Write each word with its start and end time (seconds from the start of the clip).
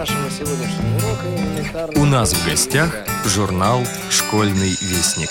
нашего 0.00 0.30
сегодняшнего 0.30 0.96
урока 0.96 1.26
элементарно... 1.26 2.00
У 2.00 2.06
нас 2.06 2.32
в 2.32 2.46
гостях 2.46 3.04
журнал 3.26 3.80
«Школьный 4.08 4.70
вестник». 4.80 5.28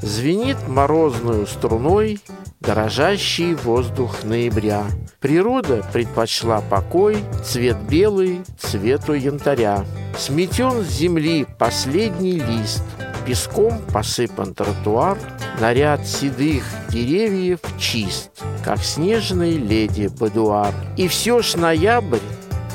Звенит 0.00 0.56
морозную 0.68 1.46
струной 1.46 2.18
Дрожащий 2.60 3.54
воздух 3.54 4.24
ноября. 4.24 4.84
Природа 5.20 5.84
предпочла 5.92 6.62
покой, 6.62 7.18
Цвет 7.44 7.76
белый 7.90 8.40
цвету 8.58 9.12
янтаря. 9.12 9.84
Сметен 10.16 10.82
с 10.82 10.88
земли 10.88 11.46
последний 11.58 12.38
лист, 12.38 12.84
Песком 13.26 13.80
посыпан 13.92 14.54
тротуар, 14.54 15.18
Наряд 15.60 16.06
седых 16.06 16.64
деревьев 16.90 17.60
чист, 17.78 18.30
Как 18.64 18.82
снежной 18.82 19.52
леди 19.52 20.08
Бадуар. 20.08 20.74
И 20.96 21.08
все 21.08 21.40
ж 21.42 21.54
ноябрь, 21.54 22.18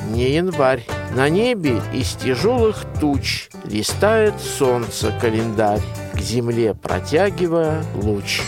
не 0.09 0.31
январь. 0.31 0.85
На 1.15 1.29
небе 1.29 1.81
из 1.93 2.13
тяжелых 2.13 2.85
туч 2.99 3.49
Листает 3.65 4.35
солнце 4.39 5.11
календарь, 5.19 5.81
К 6.13 6.19
земле 6.19 6.73
протягивая 6.73 7.83
луч. 7.95 8.41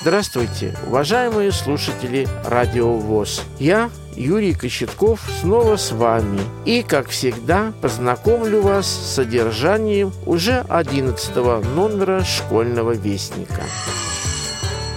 Здравствуйте, 0.00 0.76
уважаемые 0.86 1.50
слушатели 1.50 2.28
Радио 2.44 2.92
ВОЗ. 2.92 3.42
Я, 3.58 3.90
Юрий 4.16 4.54
Кочетков, 4.54 5.20
снова 5.40 5.76
с 5.76 5.92
вами. 5.92 6.40
И, 6.64 6.82
как 6.82 7.08
всегда, 7.08 7.72
познакомлю 7.80 8.62
вас 8.62 8.86
с 8.86 9.14
содержанием 9.14 10.12
уже 10.24 10.64
11 10.68 11.36
номера 11.74 12.24
школьного 12.24 12.92
вестника. 12.92 13.62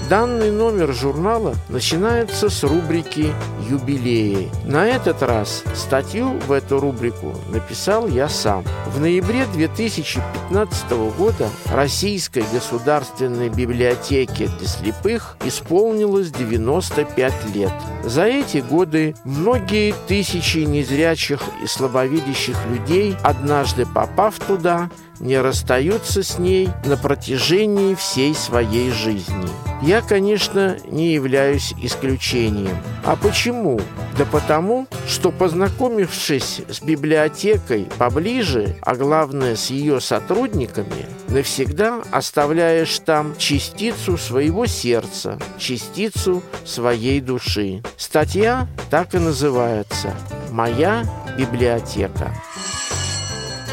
Данный 0.10 0.50
номер 0.50 0.92
журнала 0.92 1.54
начинается 1.68 2.50
с 2.50 2.64
рубрики 2.64 3.32
«Юбилеи». 3.70 4.50
На 4.66 4.88
этот 4.88 5.22
раз 5.22 5.64
статью 5.76 6.32
в 6.48 6.52
эту 6.52 6.80
рубрику 6.80 7.36
написал 7.52 8.08
я 8.08 8.28
сам. 8.28 8.64
В 8.88 9.00
ноябре 9.00 9.46
2015 9.54 10.92
года 11.16 11.48
Российской 11.72 12.44
государственной 12.52 13.50
библиотеке 13.50 14.48
для 14.48 14.68
слепых 14.68 15.38
исполнилось 15.46 16.32
95 16.32 17.34
лет. 17.54 17.72
За 18.04 18.24
эти 18.24 18.58
годы 18.58 19.14
многие 19.26 19.94
тысячи 20.08 20.58
незрячих 20.60 21.42
и 21.64 21.68
слабовидящих 21.68 22.58
людей, 22.66 23.16
однажды 23.22 23.86
попав 23.86 24.40
туда, 24.40 24.90
не 25.20 25.40
расстаются 25.40 26.24
с 26.24 26.38
ней 26.38 26.70
на 26.86 26.98
протяжении 26.98 27.96
всей 27.96 28.34
своей 28.34 28.92
жизни. 28.92 29.50
Я, 29.82 30.02
конечно, 30.02 30.78
не 30.86 31.14
являюсь 31.14 31.74
исключением. 31.82 32.78
А 33.04 33.16
почему? 33.16 33.80
Да 34.18 34.26
потому, 34.26 34.88
что 35.08 35.32
познакомившись 35.32 36.62
с 36.68 36.82
библиотекой 36.82 37.88
поближе, 37.98 38.76
а 38.82 38.96
главное 38.96 39.56
с 39.56 39.70
ее 39.70 40.02
сотрудниками, 40.02 41.06
навсегда 41.30 42.02
оставляешь 42.12 43.00
там 43.00 43.36
частицу 43.38 44.18
своего 44.18 44.66
сердца, 44.66 45.40
частицу 45.58 46.44
своей 46.66 47.22
души. 47.22 47.82
Статья 47.96 48.68
так 48.90 49.16
и 49.16 49.20
называется 49.20 50.14
«Моя 50.52 51.04
библиотека». 51.38 52.34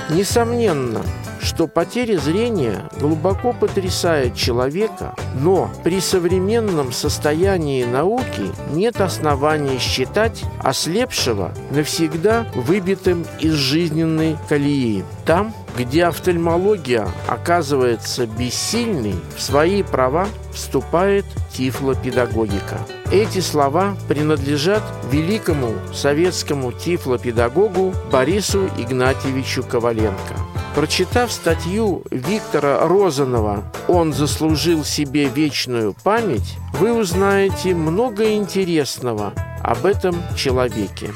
Несомненно, 0.09 1.03
что 1.43 1.67
потеря 1.67 2.19
зрения 2.19 2.89
глубоко 3.01 3.53
потрясает 3.53 4.37
человека, 4.37 5.15
но 5.35 5.71
при 5.83 6.01
современном 6.01 6.93
состоянии 6.93 7.85
науки 7.85 8.53
нет 8.73 9.01
оснований 9.01 9.79
считать 9.79 10.43
ослепшего 10.63 11.53
навсегда 11.71 12.47
выбитым 12.55 13.27
из 13.41 13.55
жизненной 13.55 14.37
колеи. 14.49 15.05
Там, 15.25 15.53
где 15.77 16.05
офтальмология 16.05 17.09
оказывается 17.27 18.27
бессильной, 18.27 19.17
в 19.37 19.43
свои 19.43 19.83
права 19.83 20.29
вступает 20.53 21.25
тифлопедагогика. 21.53 22.79
Эти 23.13 23.39
слова 23.39 23.97
принадлежат 24.09 24.83
великому 25.13 25.75
советскому 25.95 26.73
тифлопедагогу 26.73 27.95
Борису 28.11 28.67
Игнатьевичу 28.77 29.63
Коваленко. 29.63 30.35
Прочитав 30.75 31.31
статью 31.31 32.03
Виктора 32.11 32.81
Розанова 32.81 33.63
«Он 33.87 34.13
заслужил 34.13 34.85
себе 34.85 35.29
вечную 35.29 35.95
память», 36.03 36.57
вы 36.73 36.93
узнаете 36.93 37.75
много 37.75 38.35
интересного 38.35 39.33
об 39.63 39.87
этом 39.87 40.17
человеке. 40.37 41.11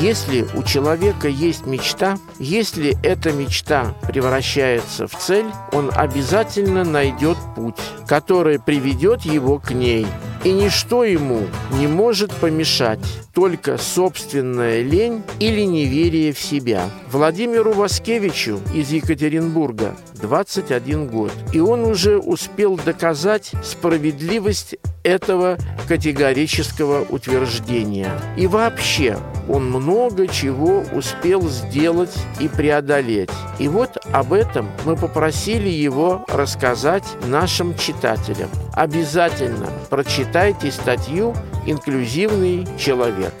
Если 0.00 0.46
у 0.54 0.62
человека 0.62 1.28
есть 1.28 1.66
мечта, 1.66 2.18
если 2.38 2.96
эта 3.02 3.32
мечта 3.32 3.94
превращается 4.06 5.08
в 5.08 5.16
цель, 5.16 5.46
он 5.72 5.90
обязательно 5.94 6.84
найдет 6.84 7.36
путь, 7.56 7.76
который 8.06 8.58
приведет 8.60 9.22
его 9.22 9.58
к 9.58 9.72
ней. 9.72 10.06
И 10.42 10.52
ничто 10.52 11.04
ему 11.04 11.42
не 11.78 11.86
может 11.86 12.32
помешать, 12.32 13.00
только 13.34 13.76
собственная 13.76 14.82
лень 14.82 15.22
или 15.38 15.62
неверие 15.62 16.32
в 16.32 16.38
себя. 16.38 16.88
Владимиру 17.10 17.72
Васкевичу 17.72 18.58
из 18.74 18.90
Екатеринбурга 18.90 19.94
21 20.22 21.06
год, 21.08 21.32
и 21.52 21.60
он 21.60 21.84
уже 21.84 22.18
успел 22.18 22.76
доказать 22.76 23.52
справедливость 23.62 24.76
этого 25.02 25.58
категорического 25.88 27.06
утверждения. 27.08 28.12
И 28.36 28.46
вообще, 28.46 29.18
он 29.48 29.70
много 29.70 30.28
чего 30.28 30.84
успел 30.92 31.48
сделать 31.48 32.14
и 32.38 32.48
преодолеть. 32.48 33.30
И 33.58 33.68
вот 33.68 33.98
об 34.12 34.32
этом 34.32 34.68
мы 34.84 34.96
попросили 34.96 35.68
его 35.68 36.24
рассказать 36.28 37.04
нашим 37.26 37.76
читателям. 37.76 38.50
Обязательно 38.74 39.68
прочитайте 39.88 40.70
статью 40.70 41.34
«Инклюзивный 41.66 42.66
человек». 42.78 43.32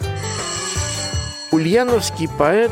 Ульяновский 1.52 2.28
поэт 2.38 2.70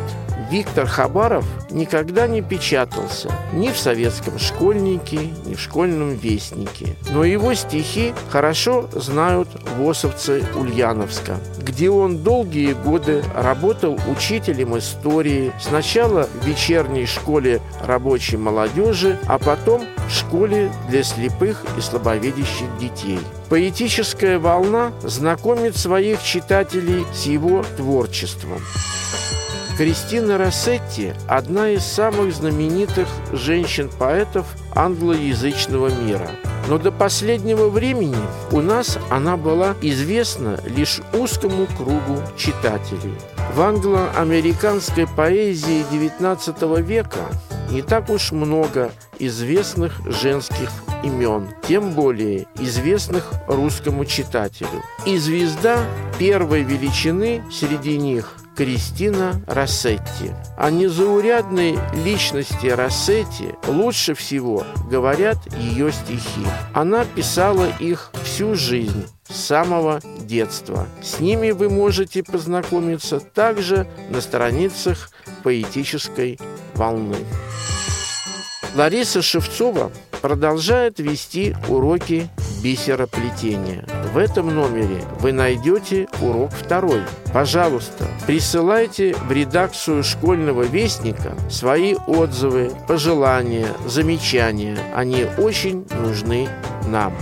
Виктор 0.51 0.87
Хабаров 0.87 1.45
никогда 1.71 2.27
не 2.27 2.41
печатался 2.41 3.31
ни 3.53 3.71
в 3.71 3.77
советском 3.77 4.39
школьнике, 4.39 5.21
ни 5.45 5.55
в 5.55 5.61
школьном 5.61 6.15
вестнике. 6.15 6.97
Но 7.11 7.23
его 7.23 7.53
стихи 7.53 8.15
хорошо 8.31 8.89
знают 8.93 9.49
восовцы 9.77 10.43
Ульяновска, 10.57 11.37
где 11.59 11.91
он 11.91 12.19
долгие 12.19 12.73
годы 12.73 13.23
работал 13.35 13.99
учителем 14.11 14.79
истории, 14.79 15.53
сначала 15.61 16.29
в 16.41 16.47
вечерней 16.47 17.05
школе 17.05 17.61
рабочей 17.85 18.39
молодежи, 18.39 19.19
а 19.27 19.39
потом 19.39 19.85
в 20.09 20.13
школе 20.13 20.73
для 20.89 21.03
слепых 21.03 21.63
и 21.77 21.83
слабовидящих 21.83 22.67
детей. 22.81 23.21
Поэтическая 23.51 24.39
волна 24.39 24.93
знакомит 25.03 25.77
своих 25.77 26.23
читателей 26.23 27.05
с 27.15 27.25
его 27.25 27.65
творчеством. 27.77 28.61
Кристина 29.79 30.39
Рассетти– 30.39 31.13
одна 31.29 31.71
из 31.71 31.85
самых 31.85 32.35
знаменитых 32.35 33.07
женщин-поэтов 33.33 34.45
англоязычного 34.75 35.93
мира. 36.03 36.29
Но 36.67 36.79
до 36.79 36.91
последнего 36.91 37.69
времени 37.69 38.17
у 38.51 38.61
нас 38.61 38.99
она 39.09 39.37
была 39.37 39.77
известна 39.81 40.59
лишь 40.65 41.01
узкому 41.13 41.69
кругу 41.77 42.21
читателей. 42.37 43.15
В 43.55 43.61
англо-американской 43.61 45.07
поэзии 45.07 45.85
XIX 45.93 46.83
века 46.83 47.29
не 47.71 47.83
так 47.83 48.11
уж 48.11 48.33
много 48.33 48.91
известных 49.21 50.01
женских 50.07 50.73
имен, 51.05 51.51
тем 51.69 51.93
более 51.93 52.49
известных 52.59 53.31
русскому 53.47 54.05
читателю. 54.05 54.83
И 55.07 55.19
звезда 55.19 55.79
первой 56.19 56.65
величины 56.65 57.45
среди 57.53 57.97
них– 57.97 58.35
Кристина 58.59 59.41
Рассетти. 59.47 60.33
О 60.57 60.69
незаурядной 60.73 61.79
личности 62.05 62.67
Рассетти 62.67 63.55
лучше 63.69 64.15
всего 64.15 64.67
говорят 64.91 65.39
ее 65.57 65.93
стихи. 65.93 66.45
Она 66.75 67.05
писала 67.05 67.69
их 67.79 68.11
всю 68.25 68.57
жизнь, 68.57 69.07
с 69.29 69.37
самого 69.37 70.01
детства. 70.23 70.89
С 71.01 71.21
ними 71.21 71.53
вы 71.53 71.71
можете 71.71 72.25
познакомиться 72.25 73.21
также 73.21 73.87
на 74.11 74.21
страницах 74.21 75.13
поэтической 75.45 76.41
волны. 76.75 77.15
Лариса 78.75 79.23
Шевцова 79.23 79.93
продолжает 80.21 80.99
вести 80.99 81.55
уроки 81.69 82.29
бисероплетения. 82.63 83.85
В 84.13 84.19
этом 84.19 84.55
номере 84.55 85.03
вы 85.21 85.33
найдете 85.33 86.09
урок 86.21 86.51
второй. 86.53 87.03
Пожалуйста, 87.33 88.07
присылайте 88.27 89.15
в 89.15 89.31
редакцию 89.31 90.03
школьного 90.03 90.63
вестника 90.63 91.35
свои 91.51 91.95
отзывы, 92.07 92.73
пожелания, 92.87 93.69
замечания. 93.87 94.77
Они 94.95 95.27
очень 95.39 95.87
нужны 96.03 96.49
нам. 96.87 97.15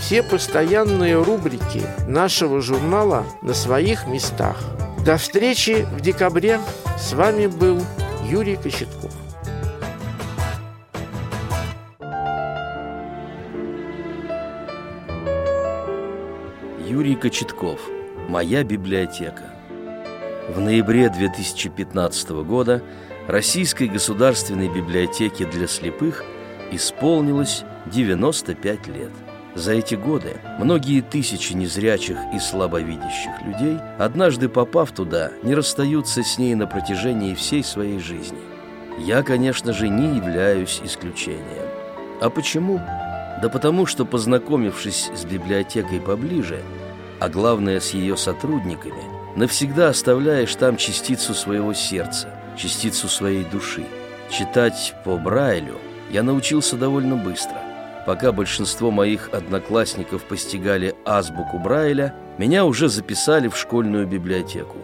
все 0.00 0.22
постоянные 0.22 1.22
рубрики 1.22 1.82
нашего 2.06 2.62
журнала 2.62 3.24
на 3.42 3.52
своих 3.52 4.06
местах. 4.06 4.56
До 5.04 5.18
встречи 5.18 5.86
в 5.92 6.00
декабре. 6.00 6.60
С 6.98 7.12
вами 7.12 7.46
был 7.46 7.82
Юрий 8.24 8.56
Кочетков. 8.56 9.07
Юрий 16.98 17.14
Кочетков. 17.14 17.78
Моя 18.28 18.64
библиотека. 18.64 19.44
В 20.48 20.58
ноябре 20.58 21.08
2015 21.08 22.30
года 22.42 22.82
Российской 23.28 23.86
государственной 23.86 24.68
библиотеке 24.68 25.46
для 25.46 25.68
слепых 25.68 26.24
исполнилось 26.72 27.62
95 27.86 28.88
лет. 28.88 29.12
За 29.54 29.74
эти 29.74 29.94
годы 29.94 30.40
многие 30.58 31.00
тысячи 31.00 31.52
незрячих 31.52 32.18
и 32.34 32.40
слабовидящих 32.40 33.42
людей, 33.44 33.78
однажды 34.00 34.48
попав 34.48 34.90
туда, 34.90 35.30
не 35.44 35.54
расстаются 35.54 36.24
с 36.24 36.36
ней 36.36 36.56
на 36.56 36.66
протяжении 36.66 37.36
всей 37.36 37.62
своей 37.62 38.00
жизни. 38.00 38.40
Я, 38.98 39.22
конечно 39.22 39.72
же, 39.72 39.88
не 39.88 40.16
являюсь 40.16 40.80
исключением. 40.82 41.68
А 42.20 42.28
почему? 42.28 42.80
Да 43.40 43.48
потому 43.48 43.86
что, 43.86 44.04
познакомившись 44.04 45.12
с 45.14 45.24
библиотекой 45.24 46.00
поближе, 46.00 46.60
а 47.20 47.28
главное 47.28 47.80
с 47.80 47.90
ее 47.90 48.16
сотрудниками, 48.16 49.02
навсегда 49.36 49.88
оставляешь 49.88 50.54
там 50.54 50.76
частицу 50.76 51.34
своего 51.34 51.74
сердца, 51.74 52.34
частицу 52.56 53.08
своей 53.08 53.44
души. 53.44 53.84
Читать 54.30 54.94
по 55.04 55.16
Брайлю 55.16 55.76
я 56.10 56.22
научился 56.22 56.76
довольно 56.76 57.16
быстро. 57.16 57.58
Пока 58.06 58.32
большинство 58.32 58.90
моих 58.90 59.28
одноклассников 59.32 60.24
постигали 60.24 60.94
азбуку 61.04 61.58
Брайля, 61.58 62.14
меня 62.38 62.64
уже 62.64 62.88
записали 62.88 63.48
в 63.48 63.56
школьную 63.56 64.06
библиотеку. 64.06 64.76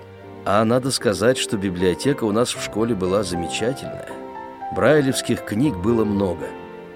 А 0.44 0.62
надо 0.64 0.90
сказать, 0.90 1.38
что 1.38 1.56
библиотека 1.56 2.25
у 2.25 2.32
нас 2.32 2.54
в 2.54 2.62
школе 2.62 2.94
была 2.94 3.22
замечательная. 3.22 4.10
Брайлевских 4.76 5.44
книг 5.44 5.76
было 5.76 6.04
много. 6.04 6.46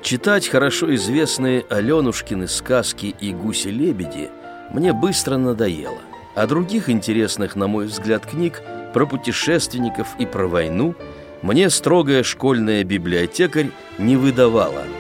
Читать 0.02 0.48
хорошо 0.48 0.94
известные 0.94 1.64
Аленушкины 1.70 2.46
сказки 2.46 3.14
и 3.20 3.32
гуси-лебеди 3.32 4.30
мне 4.70 4.92
быстро 4.92 5.36
надоело. 5.36 5.98
А 6.34 6.46
других 6.46 6.88
интересных, 6.88 7.56
на 7.56 7.66
мой 7.66 7.86
взгляд, 7.86 8.26
книг 8.26 8.62
про 8.92 9.06
путешественников 9.06 10.08
и 10.18 10.26
про 10.26 10.46
войну 10.46 10.94
мне 11.42 11.70
строгая 11.70 12.22
школьная 12.22 12.84
библиотекарь 12.84 13.70
не 13.98 14.16
выдавала– 14.16 14.84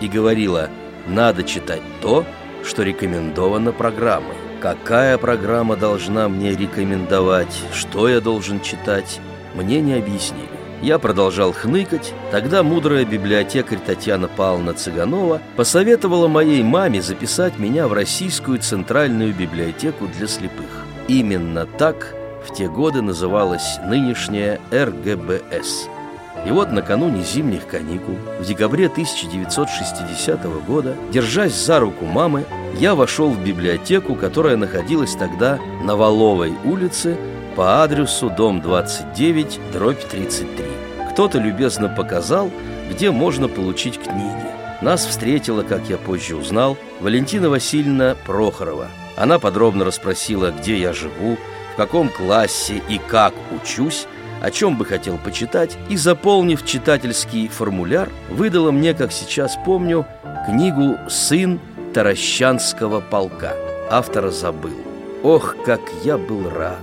и 0.00 0.08
говорила 0.08 0.68
«надо 1.06 1.42
читать 1.44 1.82
то, 2.00 2.24
что 2.64 2.82
рекомендовано 2.82 3.72
программой». 3.72 4.36
Какая 4.60 5.18
программа 5.18 5.76
должна 5.76 6.28
мне 6.28 6.54
рекомендовать, 6.54 7.54
что 7.72 8.08
я 8.08 8.20
должен 8.20 8.60
читать, 8.60 9.20
мне 9.54 9.82
не 9.82 9.94
объяснили. 9.94 10.53
Я 10.84 10.98
продолжал 10.98 11.54
хныкать, 11.54 12.12
тогда 12.30 12.62
мудрая 12.62 13.06
библиотекарь 13.06 13.78
Татьяна 13.78 14.28
Павловна 14.28 14.74
Цыганова 14.74 15.40
посоветовала 15.56 16.28
моей 16.28 16.62
маме 16.62 17.00
записать 17.00 17.58
меня 17.58 17.88
в 17.88 17.94
Российскую 17.94 18.58
Центральную 18.58 19.32
библиотеку 19.32 20.06
для 20.06 20.26
слепых. 20.26 20.84
Именно 21.08 21.64
так 21.64 22.14
в 22.46 22.52
те 22.52 22.68
годы 22.68 23.00
называлась 23.00 23.78
нынешняя 23.82 24.60
РГБС– 24.70 25.88
и 26.46 26.50
вот 26.50 26.70
накануне 26.70 27.22
зимних 27.22 27.66
каникул, 27.66 28.16
в 28.38 28.44
декабре 28.44 28.88
1960 28.88 30.44
года, 30.66 30.94
держась 31.10 31.54
за 31.54 31.80
руку 31.80 32.04
мамы, 32.04 32.44
я 32.78 32.94
вошел 32.94 33.30
в 33.30 33.42
библиотеку, 33.42 34.14
которая 34.14 34.58
находилась 34.58 35.14
тогда 35.14 35.58
на 35.82 35.96
Воловой 35.96 36.52
улице 36.64 37.16
по 37.56 37.82
адресу 37.82 38.28
дом 38.28 38.60
29, 38.60 39.60
дробь 39.72 40.04
33. 40.04 40.73
Кто-то 41.14 41.38
любезно 41.38 41.88
показал, 41.88 42.50
где 42.90 43.12
можно 43.12 43.46
получить 43.46 44.00
книги. 44.00 44.50
Нас 44.82 45.06
встретила, 45.06 45.62
как 45.62 45.88
я 45.88 45.96
позже 45.96 46.34
узнал, 46.34 46.76
Валентина 46.98 47.48
Васильевна 47.48 48.16
Прохорова. 48.26 48.88
Она 49.16 49.38
подробно 49.38 49.84
расспросила, 49.84 50.50
где 50.50 50.76
я 50.76 50.92
живу, 50.92 51.38
в 51.72 51.76
каком 51.76 52.08
классе 52.08 52.82
и 52.88 52.98
как 52.98 53.32
учусь, 53.52 54.08
о 54.42 54.50
чем 54.50 54.76
бы 54.76 54.84
хотел 54.84 55.16
почитать, 55.18 55.78
и, 55.88 55.96
заполнив 55.96 56.66
читательский 56.66 57.46
формуляр, 57.46 58.08
выдала 58.28 58.72
мне, 58.72 58.92
как 58.92 59.12
сейчас 59.12 59.56
помню, 59.64 60.06
книгу 60.46 60.98
«Сын 61.08 61.60
Таращанского 61.94 62.98
полка». 62.98 63.54
Автора 63.88 64.32
забыл. 64.32 64.74
Ох, 65.22 65.54
как 65.64 65.80
я 66.02 66.18
был 66.18 66.50
рад! 66.50 66.82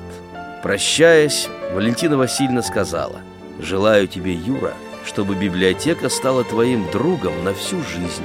Прощаясь, 0.63 1.49
Валентина 1.73 2.15
Васильевна 2.15 2.61
сказала, 2.61 3.19
«Желаю 3.61 4.07
тебе, 4.07 4.33
Юра, 4.33 4.73
чтобы 5.05 5.35
библиотека 5.35 6.09
стала 6.09 6.43
твоим 6.43 6.89
другом 6.91 7.43
на 7.43 7.53
всю 7.53 7.77
жизнь». 7.83 8.23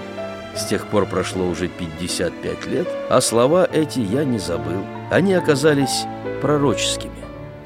С 0.57 0.65
тех 0.65 0.87
пор 0.87 1.05
прошло 1.05 1.47
уже 1.47 1.69
55 1.69 2.67
лет, 2.67 2.89
а 3.11 3.21
слова 3.21 3.69
эти 3.71 4.01
я 4.01 4.25
не 4.25 4.39
забыл. 4.39 4.83
Они 5.11 5.35
оказались 5.35 6.05
пророческими. 6.41 7.13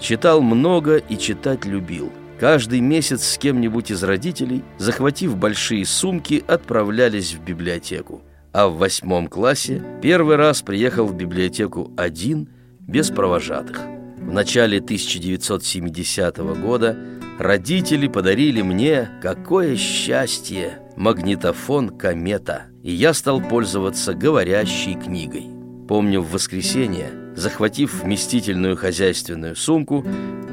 Читал 0.01 0.43
много 0.43 0.97
и 0.97 1.17
читать 1.17 1.65
любил. 1.65 2.13
Каждый 2.41 2.81
месяц 2.81 3.23
с 3.23 3.39
кем-нибудь 3.39 3.93
из 3.93 4.03
родителей, 4.03 4.65
захватив 4.79 5.37
большие 5.37 5.87
сумки, 5.87 6.43
отправлялись 6.49 7.35
в 7.35 7.45
библиотеку. 7.45 8.23
А 8.53 8.67
в 8.67 8.79
восьмом 8.79 9.29
классе 9.29 9.81
первый 10.03 10.35
раз 10.37 10.63
приехал 10.63 11.07
в 11.07 11.15
библиотеку 11.15 11.93
один, 11.97 12.49
без 12.81 13.11
провожатых. 13.11 13.81
В 14.17 14.33
начале 14.33 14.79
1970 14.79 16.39
года 16.61 16.99
родители 17.41 18.07
подарили 18.07 18.63
мне, 18.63 19.11
какое 19.23 19.77
счастье, 19.77 20.79
магнитофон 20.97 21.89
«Комета», 21.89 22.67
и 22.83 22.93
я 22.93 23.15
стал 23.15 23.41
пользоваться 23.41 24.15
говорящей 24.15 24.95
книгой. 24.95 25.47
Помню, 25.89 26.21
в 26.21 26.31
воскресенье 26.31 27.11
Захватив 27.35 28.03
вместительную 28.03 28.77
хозяйственную 28.77 29.57
сумку, 29.57 30.05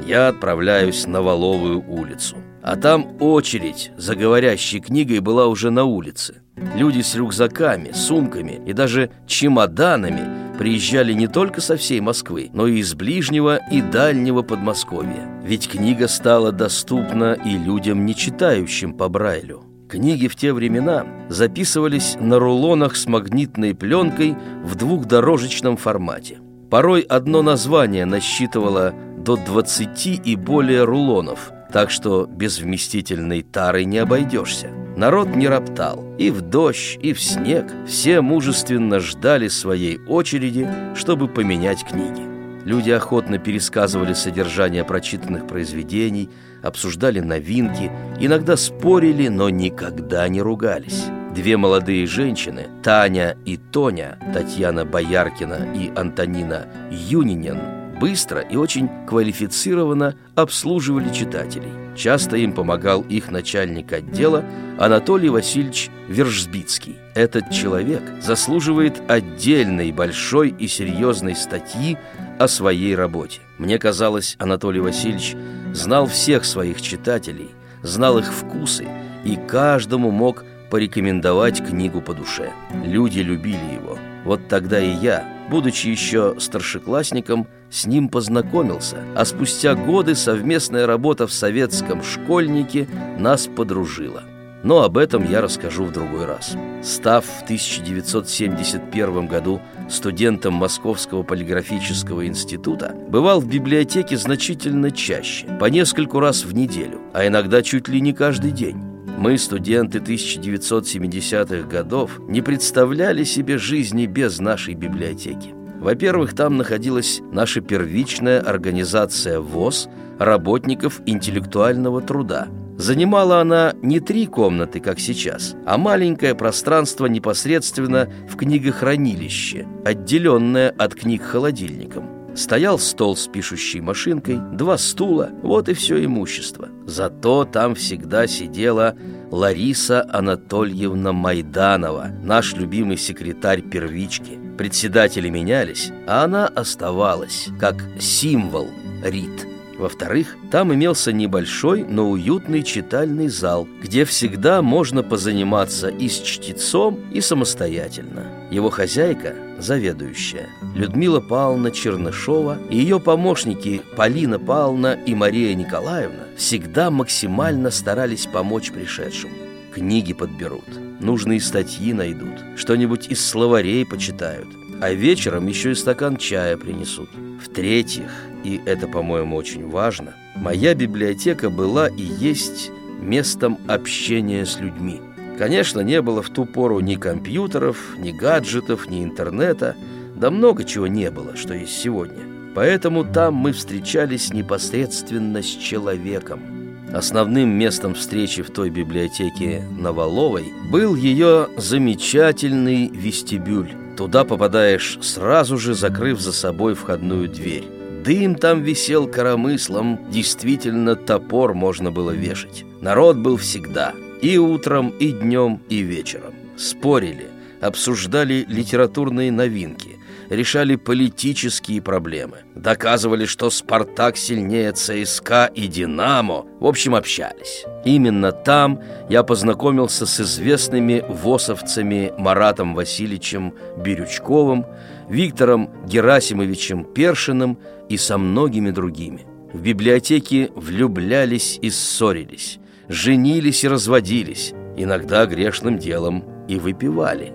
я 0.06 0.28
отправляюсь 0.28 1.06
на 1.06 1.22
Воловую 1.22 1.84
улицу. 1.86 2.36
А 2.62 2.76
там 2.76 3.16
очередь 3.20 3.90
за 3.96 4.14
говорящей 4.14 4.80
книгой 4.80 5.20
была 5.20 5.46
уже 5.46 5.70
на 5.70 5.84
улице. 5.84 6.42
Люди 6.74 7.00
с 7.00 7.14
рюкзаками, 7.14 7.92
сумками 7.92 8.60
и 8.66 8.72
даже 8.72 9.10
чемоданами 9.26 10.56
приезжали 10.58 11.12
не 11.12 11.28
только 11.28 11.60
со 11.60 11.76
всей 11.76 12.00
Москвы, 12.00 12.50
но 12.52 12.66
и 12.66 12.78
из 12.78 12.94
ближнего 12.94 13.60
и 13.70 13.80
дальнего 13.80 14.42
Подмосковья. 14.42 15.28
Ведь 15.44 15.68
книга 15.68 16.08
стала 16.08 16.52
доступна 16.52 17.34
и 17.34 17.56
людям, 17.56 18.04
не 18.04 18.14
читающим 18.14 18.92
по 18.92 19.08
Брайлю. 19.08 19.64
Книги 19.88 20.28
в 20.28 20.36
те 20.36 20.52
времена 20.52 21.06
записывались 21.30 22.16
на 22.20 22.38
рулонах 22.38 22.94
с 22.96 23.06
магнитной 23.06 23.74
пленкой 23.74 24.36
в 24.62 24.74
двухдорожечном 24.74 25.78
формате. 25.78 26.38
Порой 26.70 27.00
одно 27.00 27.40
название 27.40 28.04
насчитывало 28.04 28.92
до 29.16 29.36
20 29.36 30.20
и 30.26 30.36
более 30.36 30.84
рулонов, 30.84 31.52
так 31.72 31.90
что 31.90 32.26
без 32.26 32.58
вместительной 32.58 33.42
тары 33.42 33.84
не 33.84 33.98
обойдешься. 33.98 34.68
Народ 34.98 35.36
не 35.36 35.46
роптал. 35.46 36.04
И 36.18 36.28
в 36.32 36.40
дождь, 36.40 36.98
и 37.00 37.12
в 37.12 37.22
снег 37.22 37.66
все 37.86 38.20
мужественно 38.20 38.98
ждали 38.98 39.46
своей 39.46 40.00
очереди, 40.08 40.68
чтобы 40.96 41.28
поменять 41.28 41.84
книги. 41.84 42.20
Люди 42.64 42.90
охотно 42.90 43.38
пересказывали 43.38 44.12
содержание 44.12 44.82
прочитанных 44.82 45.46
произведений, 45.46 46.28
обсуждали 46.64 47.20
новинки, 47.20 47.92
иногда 48.18 48.56
спорили, 48.56 49.28
но 49.28 49.50
никогда 49.50 50.26
не 50.28 50.42
ругались. 50.42 51.04
Две 51.32 51.56
молодые 51.56 52.04
женщины, 52.08 52.66
Таня 52.82 53.36
и 53.44 53.56
Тоня, 53.56 54.18
Татьяна 54.34 54.84
Бояркина 54.84 55.76
и 55.76 55.92
Антонина 55.94 56.66
Юнинин, 56.90 57.60
быстро 58.00 58.40
и 58.40 58.56
очень 58.56 58.90
квалифицированно 59.06 60.16
обслуживали 60.34 61.14
читателей. 61.14 61.87
Часто 61.98 62.36
им 62.36 62.52
помогал 62.52 63.02
их 63.02 63.32
начальник 63.32 63.92
отдела 63.92 64.44
Анатолий 64.78 65.30
Васильевич 65.30 65.90
Вержбицкий. 66.06 66.94
Этот 67.16 67.50
человек 67.50 68.02
заслуживает 68.22 69.02
отдельной 69.08 69.90
большой 69.90 70.50
и 70.50 70.68
серьезной 70.68 71.34
статьи 71.34 71.98
о 72.38 72.46
своей 72.46 72.94
работе. 72.94 73.40
Мне 73.58 73.80
казалось, 73.80 74.36
Анатолий 74.38 74.78
Васильевич 74.78 75.34
знал 75.72 76.06
всех 76.06 76.44
своих 76.44 76.80
читателей, 76.80 77.50
знал 77.82 78.20
их 78.20 78.32
вкусы 78.32 78.86
и 79.24 79.34
каждому 79.34 80.12
мог 80.12 80.44
порекомендовать 80.70 81.66
книгу 81.66 82.00
по 82.00 82.14
душе. 82.14 82.52
Люди 82.84 83.18
любили 83.18 83.74
его. 83.74 83.98
Вот 84.24 84.46
тогда 84.46 84.78
и 84.78 84.92
я, 84.92 85.26
будучи 85.50 85.88
еще 85.88 86.36
старшеклассником, 86.38 87.48
с 87.70 87.86
ним 87.86 88.08
познакомился, 88.08 88.98
а 89.14 89.24
спустя 89.24 89.74
годы 89.74 90.14
совместная 90.14 90.86
работа 90.86 91.26
в 91.26 91.32
советском 91.32 92.02
школьнике 92.02 92.88
нас 93.18 93.46
подружила. 93.46 94.22
но 94.64 94.82
об 94.82 94.98
этом 94.98 95.24
я 95.30 95.40
расскажу 95.40 95.84
в 95.84 95.92
другой 95.92 96.26
раз. 96.26 96.56
Став 96.82 97.24
в 97.24 97.42
1971 97.44 99.26
году 99.26 99.60
студентом 99.88 100.54
Московского 100.54 101.22
полиграфического 101.22 102.26
института, 102.26 102.94
бывал 103.08 103.40
в 103.40 103.46
библиотеке 103.46 104.16
значительно 104.16 104.90
чаще, 104.90 105.46
по 105.60 105.66
нескольку 105.66 106.18
раз 106.20 106.44
в 106.44 106.52
неделю, 106.54 107.00
а 107.14 107.26
иногда 107.26 107.62
чуть 107.62 107.88
ли 107.88 108.00
не 108.00 108.12
каждый 108.12 108.50
день. 108.50 108.76
Мы, 109.16 109.38
студенты 109.38 109.98
1970-х 109.98 111.68
годов, 111.68 112.20
не 112.28 112.40
представляли 112.40 113.24
себе 113.24 113.58
жизни 113.58 114.06
без 114.06 114.38
нашей 114.38 114.74
библиотеки. 114.74 115.57
Во-первых, 115.80 116.34
там 116.34 116.56
находилась 116.56 117.20
наша 117.32 117.60
первичная 117.60 118.40
организация 118.40 119.40
ВОЗ 119.40 119.88
работников 120.18 121.00
интеллектуального 121.06 122.00
труда. 122.00 122.48
Занимала 122.76 123.40
она 123.40 123.74
не 123.82 123.98
три 123.98 124.26
комнаты, 124.26 124.78
как 124.80 125.00
сейчас, 125.00 125.56
а 125.66 125.78
маленькое 125.78 126.34
пространство 126.34 127.06
непосредственно 127.06 128.08
в 128.28 128.36
книгохранилище, 128.36 129.66
отделенное 129.84 130.70
от 130.70 130.94
книг 130.94 131.22
холодильником. 131.22 132.18
Стоял 132.36 132.78
стол 132.78 133.16
с 133.16 133.26
пишущей 133.26 133.80
машинкой, 133.80 134.38
два 134.52 134.78
стула, 134.78 135.30
вот 135.42 135.68
и 135.68 135.74
все 135.74 136.04
имущество. 136.04 136.68
Зато 136.86 137.44
там 137.44 137.74
всегда 137.74 138.28
сидела 138.28 138.94
Лариса 139.32 140.06
Анатольевна 140.12 141.12
Майданова, 141.12 142.10
наш 142.22 142.54
любимый 142.54 142.96
секретарь 142.96 143.62
первички. 143.62 144.38
Председатели 144.58 145.28
менялись, 145.28 145.92
а 146.08 146.24
она 146.24 146.48
оставалась, 146.48 147.48
как 147.60 147.76
символ 148.00 148.68
РИТ. 149.04 149.46
Во-вторых, 149.78 150.36
там 150.50 150.74
имелся 150.74 151.12
небольшой, 151.12 151.84
но 151.84 152.10
уютный 152.10 152.64
читальный 152.64 153.28
зал, 153.28 153.68
где 153.80 154.04
всегда 154.04 154.60
можно 154.60 155.04
позаниматься 155.04 155.86
и 155.86 156.08
с 156.08 156.18
чтецом, 156.18 156.98
и 157.12 157.20
самостоятельно. 157.20 158.26
Его 158.50 158.70
хозяйка, 158.70 159.36
заведующая, 159.60 160.48
Людмила 160.74 161.20
Павловна 161.20 161.70
Чернышова 161.70 162.58
и 162.68 162.78
ее 162.78 162.98
помощники 162.98 163.82
Полина 163.96 164.40
Павловна 164.40 164.98
и 165.06 165.14
Мария 165.14 165.54
Николаевна 165.54 166.24
всегда 166.36 166.90
максимально 166.90 167.70
старались 167.70 168.26
помочь 168.26 168.72
пришедшим. 168.72 169.30
Книги 169.72 170.12
подберут, 170.12 170.64
нужные 171.00 171.40
статьи 171.40 171.92
найдут, 171.92 172.40
что-нибудь 172.56 173.08
из 173.08 173.24
словарей 173.24 173.84
почитают, 173.84 174.48
а 174.80 174.92
вечером 174.92 175.46
еще 175.46 175.72
и 175.72 175.74
стакан 175.74 176.16
чая 176.16 176.56
принесут. 176.56 177.10
В-третьих, 177.44 178.10
и 178.44 178.60
это, 178.64 178.88
по-моему, 178.88 179.36
очень 179.36 179.68
важно, 179.68 180.14
моя 180.36 180.74
библиотека 180.74 181.50
была 181.50 181.88
и 181.88 182.02
есть 182.02 182.70
местом 183.00 183.58
общения 183.68 184.46
с 184.46 184.58
людьми. 184.58 185.00
Конечно, 185.38 185.80
не 185.80 186.02
было 186.02 186.22
в 186.22 186.30
ту 186.30 186.46
пору 186.46 186.80
ни 186.80 186.96
компьютеров, 186.96 187.94
ни 187.98 188.10
гаджетов, 188.10 188.88
ни 188.88 189.04
интернета, 189.04 189.76
да 190.16 190.30
много 190.30 190.64
чего 190.64 190.86
не 190.86 191.10
было, 191.10 191.36
что 191.36 191.54
есть 191.54 191.78
сегодня. 191.78 192.24
Поэтому 192.54 193.04
там 193.04 193.34
мы 193.34 193.52
встречались 193.52 194.32
непосредственно 194.32 195.42
с 195.42 195.46
человеком. 195.46 196.57
Основным 196.92 197.50
местом 197.50 197.94
встречи 197.94 198.42
в 198.42 198.50
той 198.50 198.70
библиотеке 198.70 199.62
Новоловой 199.70 200.52
был 200.70 200.94
ее 200.94 201.48
замечательный 201.56 202.88
вестибюль. 202.88 203.72
Туда 203.96 204.24
попадаешь 204.24 204.98
сразу 205.02 205.58
же, 205.58 205.74
закрыв 205.74 206.20
за 206.20 206.32
собой 206.32 206.74
входную 206.74 207.28
дверь. 207.28 207.64
Дым 208.04 208.36
там 208.36 208.62
висел 208.62 209.06
коромыслом, 209.06 210.00
действительно 210.10 210.96
топор 210.96 211.52
можно 211.52 211.90
было 211.90 212.12
вешать. 212.12 212.64
Народ 212.80 213.18
был 213.18 213.36
всегда, 213.36 213.92
и 214.22 214.38
утром, 214.38 214.88
и 214.88 215.12
днем, 215.12 215.60
и 215.68 215.80
вечером. 215.80 216.32
Спорили, 216.56 217.26
обсуждали 217.60 218.46
литературные 218.48 219.30
новинки, 219.30 219.97
решали 220.28 220.76
политические 220.76 221.80
проблемы, 221.82 222.38
доказывали, 222.54 223.24
что 223.24 223.50
«Спартак» 223.50 224.16
сильнее 224.16 224.72
ЦСКА 224.72 225.50
и 225.54 225.66
«Динамо», 225.66 226.44
в 226.60 226.66
общем, 226.66 226.94
общались. 226.94 227.64
Именно 227.84 228.32
там 228.32 228.80
я 229.08 229.22
познакомился 229.22 230.06
с 230.06 230.20
известными 230.20 231.04
восовцами 231.08 232.12
Маратом 232.18 232.74
Васильевичем 232.74 233.54
Бирючковым, 233.78 234.66
Виктором 235.08 235.70
Герасимовичем 235.86 236.84
Першиным 236.84 237.58
и 237.88 237.96
со 237.96 238.18
многими 238.18 238.70
другими. 238.70 239.26
В 239.52 239.62
библиотеке 239.62 240.50
влюблялись 240.54 241.58
и 241.62 241.70
ссорились, 241.70 242.58
женились 242.88 243.64
и 243.64 243.68
разводились, 243.68 244.52
иногда 244.76 245.24
грешным 245.24 245.78
делом 245.78 246.24
и 246.48 246.58
выпивали. 246.58 247.32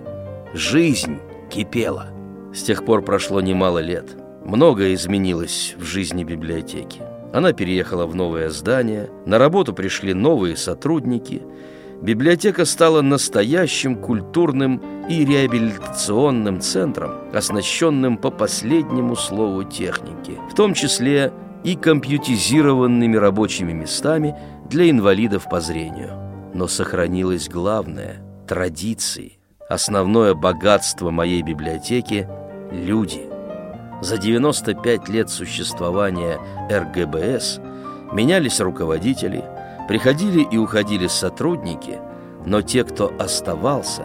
Жизнь 0.54 1.18
кипела. 1.50 2.13
С 2.54 2.62
тех 2.62 2.84
пор 2.84 3.02
прошло 3.02 3.40
немало 3.40 3.80
лет. 3.80 4.16
Многое 4.44 4.94
изменилось 4.94 5.74
в 5.76 5.82
жизни 5.82 6.22
библиотеки. 6.22 7.02
Она 7.32 7.52
переехала 7.52 8.06
в 8.06 8.14
новое 8.14 8.48
здание, 8.50 9.10
на 9.26 9.38
работу 9.38 9.72
пришли 9.72 10.14
новые 10.14 10.56
сотрудники. 10.56 11.42
Библиотека 12.00 12.64
стала 12.64 13.02
настоящим 13.02 13.96
культурным 13.96 14.80
и 15.08 15.24
реабилитационным 15.24 16.60
центром, 16.60 17.14
оснащенным 17.34 18.18
по 18.18 18.30
последнему 18.30 19.16
слову 19.16 19.64
техники, 19.64 20.38
в 20.48 20.54
том 20.54 20.74
числе 20.74 21.32
и 21.64 21.74
компьютизированными 21.74 23.16
рабочими 23.16 23.72
местами 23.72 24.36
для 24.70 24.88
инвалидов 24.88 25.48
по 25.50 25.60
зрению. 25.60 26.12
Но 26.54 26.68
сохранилось 26.68 27.48
главное– 27.48 28.22
традиции. 28.46 29.38
Основное 29.68 30.34
богатство 30.34 31.10
моей 31.10 31.42
библиотеки– 31.42 32.28
люди. 32.70 33.28
За 34.00 34.18
95 34.18 35.08
лет 35.08 35.30
существования 35.30 36.38
РГБС 36.70 37.60
менялись 38.12 38.60
руководители, 38.60 39.44
приходили 39.88 40.42
и 40.42 40.58
уходили 40.58 41.06
сотрудники, 41.06 42.00
но 42.44 42.62
те, 42.62 42.84
кто 42.84 43.12
оставался, 43.18 44.04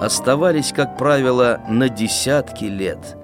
оставались, 0.00 0.72
как 0.72 0.96
правило, 0.96 1.60
на 1.68 1.88
десятки 1.88 2.64
лет. 2.64 3.16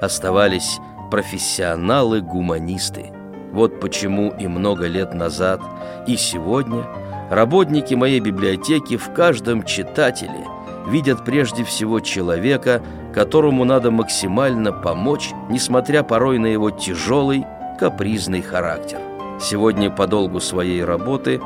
Оставались 0.00 0.78
профессионалы-гуманисты. 1.10 3.12
Вот 3.52 3.80
почему 3.80 4.32
и 4.38 4.46
много 4.46 4.86
лет 4.86 5.14
назад, 5.14 5.60
и 6.06 6.16
сегодня 6.16 6.84
работники 7.30 7.94
моей 7.94 8.20
библиотеки 8.20 8.96
в 8.96 9.12
каждом 9.12 9.64
читателе 9.64 10.44
видят 10.86 11.24
прежде 11.24 11.64
всего 11.64 12.00
человека, 12.00 12.82
которому 13.14 13.64
надо 13.64 13.90
максимально 13.90 14.72
помочь, 14.72 15.30
несмотря 15.50 16.02
порой 16.02 16.38
на 16.38 16.46
его 16.46 16.70
тяжелый, 16.70 17.44
капризный 17.78 18.42
характер. 18.42 18.98
Сегодня 19.40 19.90
по 19.90 20.06
долгу 20.06 20.40
своей 20.40 20.84
работы 20.84 21.40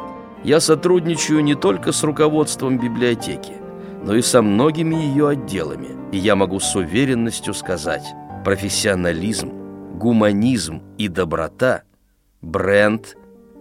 я 0.45 0.61
сотрудничаю 0.61 1.43
не 1.43 1.55
только 1.55 1.93
с 1.93 2.03
руководством 2.03 2.79
библиотеки, 2.79 3.55
но 4.05 4.15
и 4.15 4.23
со 4.23 4.43
многими 4.43 4.95
ее 4.95 5.29
отделами, 5.29 5.89
и 6.13 6.19
я 6.19 6.37
могу 6.37 6.61
с 6.61 6.75
уверенностью 6.77 7.55
сказать, 7.55 8.05
профессионализм, 8.45 9.51
гуманизм 9.99 10.83
и 10.99 11.09
доброта– 11.09 11.83
бренд 12.43 13.17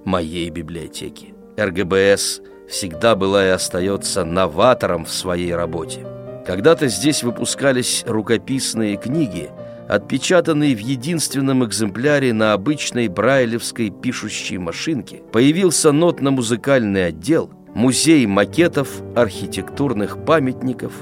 моей 0.06 0.50
библиотеки. 0.50 1.34
РГБС 1.58 2.42
всегда 2.70 3.16
была 3.16 3.46
и 3.46 3.50
остается 3.50 4.24
новатором 4.24 5.06
в 5.06 5.12
своей 5.12 5.54
работе. 5.54 6.06
Когда-то 6.46 6.88
здесь 6.88 7.24
выпускались 7.24 8.04
рукописные 8.08 8.96
книги, 8.98 9.50
отпечатанные 9.88 10.76
в 10.76 10.80
единственном 10.80 11.66
экземпляре 11.66 12.32
на 12.34 12.54
обычной 12.54 13.08
брайлевской 13.08 13.90
пишущей 13.90 14.58
машинке. 14.58 15.22
Появился 15.32 15.92
нотно-музыкальный 15.92 17.08
отдел, 17.08 17.52
музей 17.74 18.26
макетов, 18.26 18.90
архитектурных 19.16 20.24
памятников, 20.26 20.94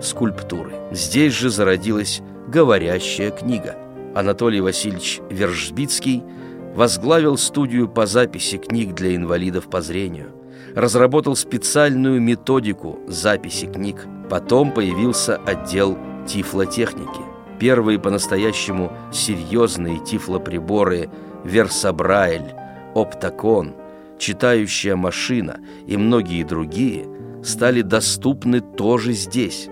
скульптуры. 0.00 0.72
Здесь 0.92 1.34
же 1.34 1.50
зародилась 1.50 2.22
говорящая 2.48 3.30
книга. 3.30 3.76
Анатолий 4.14 4.60
Васильевич 4.60 5.20
Вержбицкий 5.30 6.22
возглавил 6.74 7.36
студию 7.36 7.88
по 7.88 8.06
записи 8.06 8.58
книг 8.58 8.94
для 8.94 9.14
инвалидов 9.14 9.68
по 9.68 9.80
зрению 9.80 10.35
разработал 10.76 11.34
специальную 11.34 12.20
методику 12.20 13.00
записи 13.08 13.66
книг. 13.66 14.06
Потом 14.28 14.72
появился 14.72 15.36
отдел 15.36 15.98
тифлотехники. 16.28 17.22
Первые 17.58 17.98
по-настоящему 17.98 18.92
серьезные 19.10 20.04
тифлоприборы 20.04 21.08
Версабрайль, 21.44 22.54
Оптакон, 22.94 23.74
читающая 24.18 24.96
машина 24.96 25.60
и 25.86 25.96
многие 25.96 26.44
другие 26.44 27.08
стали 27.42 27.80
доступны 27.80 28.60
тоже 28.60 29.12
здесь. 29.14 29.68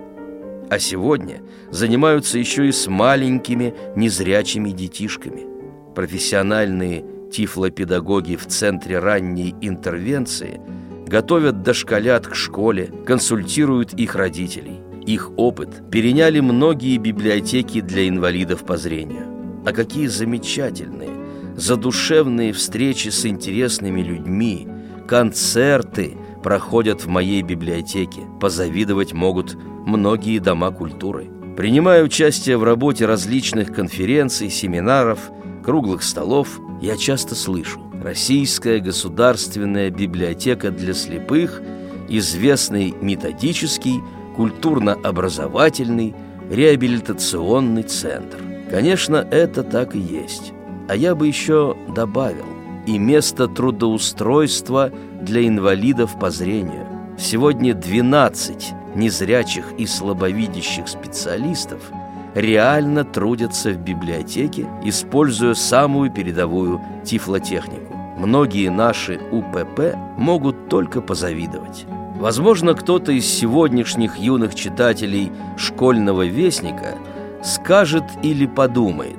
А 0.70 0.78
сегодня 0.78 1.42
занимаются 1.70 2.38
еще 2.38 2.66
и 2.66 2.72
с 2.72 2.86
маленькими 2.86 3.74
незрячими 3.94 4.70
детишками. 4.70 5.46
Профессиональные 5.94 7.04
тифлопедагоги 7.30 8.36
в 8.36 8.46
Центре 8.46 8.98
ранней 8.98 9.54
интервенции– 9.60 10.62
готовят 11.06 11.62
дошколят 11.62 12.26
к 12.26 12.34
школе, 12.34 12.90
консультируют 13.06 13.94
их 13.94 14.14
родителей. 14.14 14.80
Их 15.06 15.30
опыт 15.36 15.90
переняли 15.90 16.40
многие 16.40 16.96
библиотеки 16.96 17.80
для 17.80 18.08
инвалидов 18.08 18.64
по 18.64 18.76
зрению. 18.76 19.26
А 19.66 19.72
какие 19.72 20.06
замечательные, 20.06 21.10
задушевные 21.56 22.52
встречи 22.52 23.08
с 23.08 23.26
интересными 23.26 24.00
людьми, 24.00 24.66
концерты 25.06 26.16
проходят 26.42 27.04
в 27.04 27.08
моей 27.08 27.42
библиотеке. 27.42 28.22
Позавидовать 28.40 29.12
могут 29.12 29.56
многие 29.86 30.38
дома 30.38 30.70
культуры. 30.70 31.28
Принимая 31.56 32.02
участие 32.02 32.56
в 32.56 32.64
работе 32.64 33.06
различных 33.06 33.72
конференций, 33.72 34.50
семинаров, 34.50 35.30
круглых 35.62 36.02
столов, 36.02 36.60
я 36.82 36.96
часто 36.96 37.34
слышу 37.34 37.83
«Российская 38.04 38.80
государственная 38.80 39.88
библиотека 39.88 40.70
для 40.70 40.92
слепых», 40.92 41.62
известный 42.10 42.94
методический, 43.00 43.98
культурно-образовательный, 44.36 46.14
реабилитационный 46.50 47.82
центр. 47.84 48.36
Конечно, 48.70 49.26
это 49.30 49.62
так 49.62 49.94
и 49.94 49.98
есть. 49.98 50.52
А 50.86 50.94
я 50.94 51.14
бы 51.14 51.26
еще 51.26 51.78
добавил 51.96 52.44
и 52.86 52.98
место 52.98 53.48
трудоустройства 53.48 54.92
для 55.22 55.48
инвалидов 55.48 56.18
по 56.20 56.28
зрению. 56.28 56.86
Сегодня 57.18 57.72
12 57.72 58.74
незрячих 58.94 59.64
и 59.78 59.86
слабовидящих 59.86 60.88
специалистов 60.88 61.80
реально 62.34 63.04
трудятся 63.04 63.70
в 63.70 63.78
библиотеке, 63.78 64.66
используя 64.84 65.54
самую 65.54 66.12
передовую 66.12 66.82
тифлотехнику. 67.02 67.83
Многие 68.16 68.68
наши 68.68 69.20
УПП 69.32 69.96
могут 70.16 70.68
только 70.68 71.00
позавидовать. 71.00 71.86
Возможно, 72.16 72.74
кто-то 72.74 73.12
из 73.12 73.26
сегодняшних 73.26 74.18
юных 74.18 74.54
читателей 74.54 75.32
«Школьного 75.56 76.24
вестника» 76.26 76.94
скажет 77.42 78.04
или 78.22 78.46
подумает, 78.46 79.18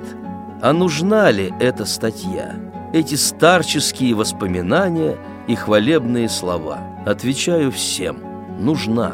а 0.62 0.72
нужна 0.72 1.30
ли 1.30 1.52
эта 1.60 1.84
статья, 1.84 2.54
эти 2.92 3.14
старческие 3.14 4.14
воспоминания 4.14 5.18
и 5.46 5.54
хвалебные 5.54 6.28
слова? 6.28 6.78
Отвечаю 7.04 7.70
всем– 7.70 8.18
нужна. 8.58 9.12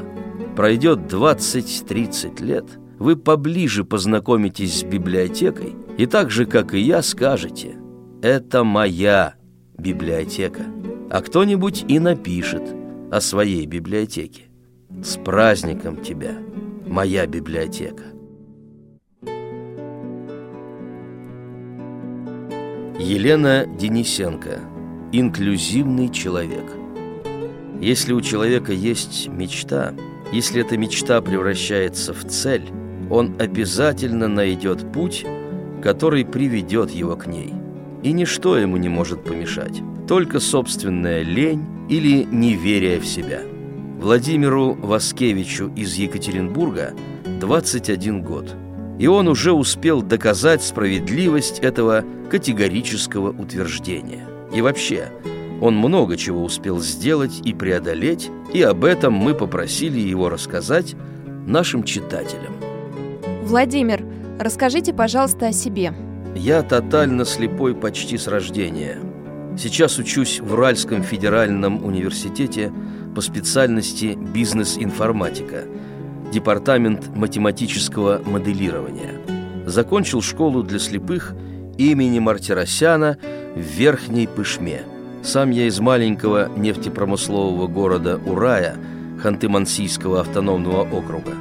Пройдет 0.57 1.13
20-30 1.13 2.43
лет, 2.43 2.65
вы 2.99 3.17
поближе 3.17 3.85
познакомитесь 3.85 4.81
с 4.81 4.85
библиотекой 4.85 5.75
и 5.99 6.07
так 6.07 6.31
же, 6.31 6.47
как 6.47 6.73
и 6.73 6.79
я, 6.79 7.03
скажете 7.03 7.77
«это 8.23 8.63
моя 8.63 9.35
библиотека». 9.79 10.63
А 11.11 11.21
кто-нибудь 11.21 11.85
и 11.89 11.99
напишет– 11.99 12.63
о 13.13 13.21
своей 13.21 13.67
библиотеке. 13.67 14.45
С 15.05 15.19
праздником 15.19 16.03
тебя, 16.03 16.39
моя 16.87 17.27
библиотека. 17.27 18.05
Елена 22.99 23.67
Денисенко. 23.79 24.61
Инклюзивный 25.13 26.09
человек. 26.09 26.65
Если 27.83 28.15
у 28.15 28.23
человека 28.23 28.73
есть 28.73 29.29
мечта, 29.29 29.93
если 30.33 30.63
эта 30.65 30.79
мечта 30.79 31.21
превращается 31.21 32.15
в 32.15 32.25
цель, 32.25 32.65
он 33.11 33.37
обязательно 33.39 34.27
найдет 34.27 34.91
путь, 34.91 35.27
который 35.83 36.25
приведет 36.25 36.93
его 36.93 37.15
к 37.15 37.27
ней. 37.27 37.53
И 38.03 38.13
ничто 38.13 38.59
ему 38.59 38.77
не 38.77 38.89
может 38.89 39.23
помешать, 39.23 39.81
только 40.09 40.41
собственная 40.41 41.23
лень 41.23 41.65
или 41.89 42.25
неверие 42.25 42.99
в 42.99 43.07
себя. 43.07 43.41
Владимиру 44.01 44.75
Васкевичу 44.75 45.73
из 45.77 45.95
Екатеринбурга 45.95 46.95
21 47.41 48.23
год, 48.23 48.57
и 48.99 49.07
он 49.07 49.29
уже 49.29 49.53
успел 49.53 50.03
доказать 50.03 50.63
справедливость 50.63 51.61
этого 51.61 52.05
категорического 52.29 53.31
утверждения. 53.31 54.27
И 54.53 54.61
вообще, 54.61 55.09
он 55.61 55.77
много 55.77 56.17
чего 56.17 56.43
успел 56.43 56.81
сделать 56.81 57.41
и 57.45 57.55
преодолеть, 57.55 58.31
и 58.53 58.61
об 58.63 58.85
этом 58.85 59.13
мы 59.13 59.35
попросили 59.35 60.01
его 60.01 60.29
рассказать 60.29 60.97
нашим 61.47 61.85
читателям. 61.85 62.53
Владимир, 63.45 64.05
расскажите, 64.41 64.93
пожалуйста, 64.93 65.47
о 65.47 65.53
себе. 65.53 65.95
Я 66.35 66.63
тотально 66.63 67.25
слепой 67.25 67.75
почти 67.75 68.19
с 68.19 68.27
рождения– 68.27 68.99
Сейчас 69.59 69.99
учусь 69.99 70.41
в 70.41 70.55
Уральском 70.55 71.03
федеральном 71.03 71.85
университете 71.85 72.73
по 73.15 73.21
специальности 73.21 74.17
бизнес-информатика, 74.35 75.65
департамент 76.33 77.15
математического 77.15 78.23
моделирования. 78.25 79.21
Закончил 79.67 80.23
школу 80.23 80.63
для 80.63 80.79
слепых 80.79 81.35
имени 81.77 82.19
Мартиросяна 82.19 83.19
в 83.55 83.61
Верхней 83.61 84.27
Пышме. 84.27 84.83
Сам 85.23 85.51
я 85.51 85.67
из 85.67 85.79
маленького 85.81 86.49
нефтепромыслового 86.57 87.67
города 87.67 88.19
Урая, 88.25 88.77
Ханты-Мансийского 89.23 90.21
автономного 90.21 90.83
округа. 90.83 91.33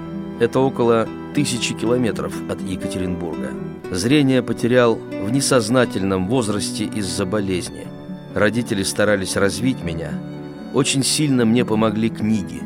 Это 0.42 0.60
около 0.60 1.08
тысячи 1.34 1.74
километров 1.74 2.34
от 2.50 2.62
Екатеринбурга. 2.62 3.52
Зрение 3.92 4.42
потерял 4.42 4.96
в 4.96 5.32
несознательном 5.32 6.28
возрасте 6.28 6.86
из-за 6.86 7.26
болезни– 7.26 7.88
Родители 8.34 8.84
старались 8.84 9.36
развить 9.36 9.84
меня. 9.84 10.14
Очень 10.74 11.04
сильно 11.04 11.46
мне 11.46 11.66
помогли 11.66 12.10
книги. 12.10 12.62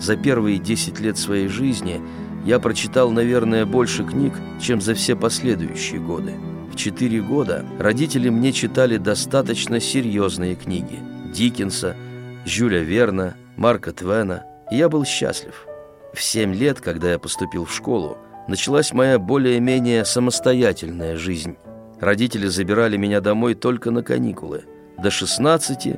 За 0.00 0.16
первые 0.16 0.58
10 0.58 0.98
лет 0.98 1.16
своей 1.16 1.46
жизни 1.46 2.00
я 2.44 2.58
прочитал, 2.58 3.10
наверное, 3.10 3.64
больше 3.64 4.04
книг, 4.04 4.34
чем 4.60 4.80
за 4.80 4.94
все 4.94 5.14
последующие 5.14 6.00
годы. 6.00 6.34
В 6.72 6.76
4 6.76 7.20
года 7.22 7.64
родители 7.78 8.28
мне 8.28 8.52
читали 8.52 8.96
достаточно 8.96 9.78
серьезные 9.78 10.56
книги. 10.56 10.98
Диккенса, 11.32 11.96
Жюля 12.44 12.82
Верна, 12.82 13.34
Марка 13.56 13.92
Твена. 13.92 14.44
И 14.72 14.76
я 14.76 14.88
был 14.88 15.04
счастлив. 15.04 15.66
В 16.12 16.20
7 16.20 16.52
лет, 16.54 16.80
когда 16.80 17.12
я 17.12 17.20
поступил 17.20 17.66
в 17.66 17.72
школу, 17.72 18.18
началась 18.48 18.92
моя 18.92 19.18
более-менее 19.18 20.04
самостоятельная 20.04 21.16
жизнь. 21.16 21.56
Родители 22.00 22.46
забирали 22.46 22.96
меня 22.96 23.20
домой 23.20 23.54
только 23.54 23.90
на 23.90 24.02
каникулы– 24.02 24.64
до 24.98 25.10
16 25.10 25.96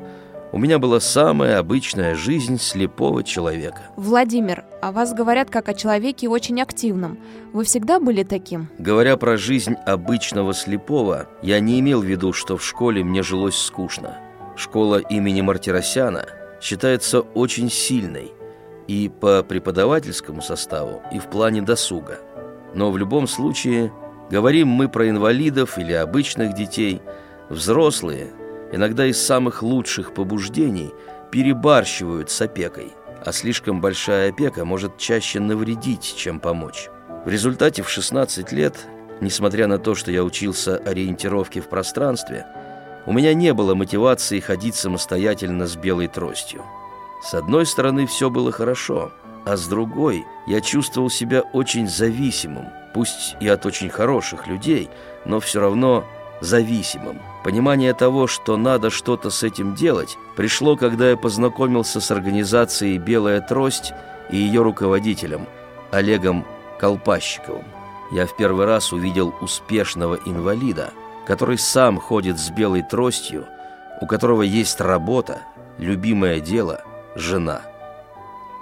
у 0.53 0.59
меня 0.59 0.79
была 0.79 1.01
самая 1.01 1.59
обычная 1.59 2.15
жизнь 2.15 2.59
слепого 2.59 3.23
человека. 3.23 3.83
Владимир, 3.97 4.65
о 4.81 4.93
вас 4.93 5.13
говорят 5.13 5.51
как 5.51 5.69
о 5.69 5.75
человеке 5.75 6.29
очень 6.29 6.63
активном. 6.63 7.19
Вы 7.53 7.65
всегда 7.65 7.99
были 7.99 8.23
таким? 8.23 8.69
Говоря 8.79 9.17
про 9.17 9.37
жизнь 9.37 9.75
обычного 9.87 10.55
слепого, 10.55 11.29
я 11.43 11.61
не 11.61 11.81
имел 11.81 12.01
в 12.01 12.05
виду, 12.05 12.33
что 12.33 12.57
в 12.57 12.65
школе 12.65 13.05
мне 13.05 13.23
жилось 13.23 13.57
скучно. 13.57 14.19
Школа 14.57 14.99
имени 14.99 15.43
Мартиросяна 15.43 16.27
считается 16.61 17.21
очень 17.21 17.71
сильной 17.71 18.33
и 18.87 19.09
по 19.09 19.43
преподавательскому 19.43 20.41
составу, 20.41 21.03
и 21.13 21.19
в 21.19 21.27
плане 21.27 21.61
досуга. 21.61 22.21
Но 22.77 22.93
в 22.93 22.99
любом 22.99 23.27
случае, 23.27 23.93
говорим 24.31 24.69
мы 24.69 24.89
про 24.89 25.09
инвалидов 25.09 25.79
или 25.79 25.93
обычных 25.93 26.55
детей, 26.55 27.03
взрослые– 27.49 28.29
иногда 28.73 29.07
из 29.07 29.21
самых 29.21 29.63
лучших 29.63 30.15
побуждений 30.15 30.93
перебарщивают 31.31 32.31
с 32.31 32.41
опекой, 32.41 32.93
а 33.25 33.33
слишком 33.33 33.81
большая 33.81 34.31
опека 34.31 34.65
может 34.65 34.99
чаще 34.99 35.41
навредить, 35.41 36.15
чем 36.17 36.41
помочь. 36.41 36.89
В 37.25 37.29
результате 37.29 37.83
в 37.83 37.89
16 37.89 38.53
лет, 38.53 38.87
несмотря 39.21 39.67
на 39.67 39.79
то, 39.79 39.95
что 39.95 40.11
я 40.11 40.23
учился 40.23 40.77
ориентировке 40.77 41.61
в 41.61 41.69
пространстве, 41.69 42.47
у 43.07 43.13
меня 43.13 43.35
не 43.35 43.53
было 43.53 43.75
мотивации 43.75 44.41
ходить 44.41 44.75
самостоятельно 44.75 45.67
с 45.67 45.77
белой 45.77 46.09
тростью. 46.09 46.63
С 47.23 47.35
одной 47.35 47.67
стороны, 47.67 48.07
все 48.07 48.31
было 48.31 48.53
хорошо, 48.53 49.13
а 49.47 49.57
с 49.57 49.69
другой 49.69 50.27
я 50.47 50.61
чувствовал 50.61 51.09
себя 51.09 51.41
очень 51.41 51.89
зависимым, 51.89 52.67
пусть 52.93 53.37
и 53.39 53.47
от 53.47 53.65
очень 53.65 53.89
хороших 53.89 54.49
людей, 54.49 54.91
но 55.25 55.39
все 55.39 55.61
равно 55.61 56.05
зависимым. 56.41 57.21
Понимание 57.45 57.95
того, 57.95 58.27
что 58.27 58.57
надо 58.57 58.91
что-то 58.91 59.31
с 59.31 59.45
этим 59.45 59.77
делать, 59.77 60.19
пришло, 60.37 60.77
когда 60.77 61.11
я 61.11 61.17
познакомился 61.17 62.01
с 62.01 62.11
организацией 62.11 62.99
«Белая 62.99 63.41
трость» 63.41 63.93
и 64.31 64.37
ее 64.37 64.63
руководителем 64.63 65.47
Олегом 65.93 66.45
Колпащиковым. 66.81 67.65
Я 68.11 68.27
в 68.27 68.37
первый 68.37 68.67
раз 68.67 68.93
увидел 68.93 69.33
успешного 69.41 70.17
инвалида, 70.27 70.93
который 71.25 71.59
сам 71.59 72.01
ходит 72.01 72.39
с 72.39 72.51
белой 72.51 72.83
тростью, 72.83 73.47
у 74.01 74.07
которого 74.07 74.43
есть 74.43 74.81
работа, 74.81 75.43
любимое 75.79 76.41
дело, 76.41 76.83
жена. 77.15 77.63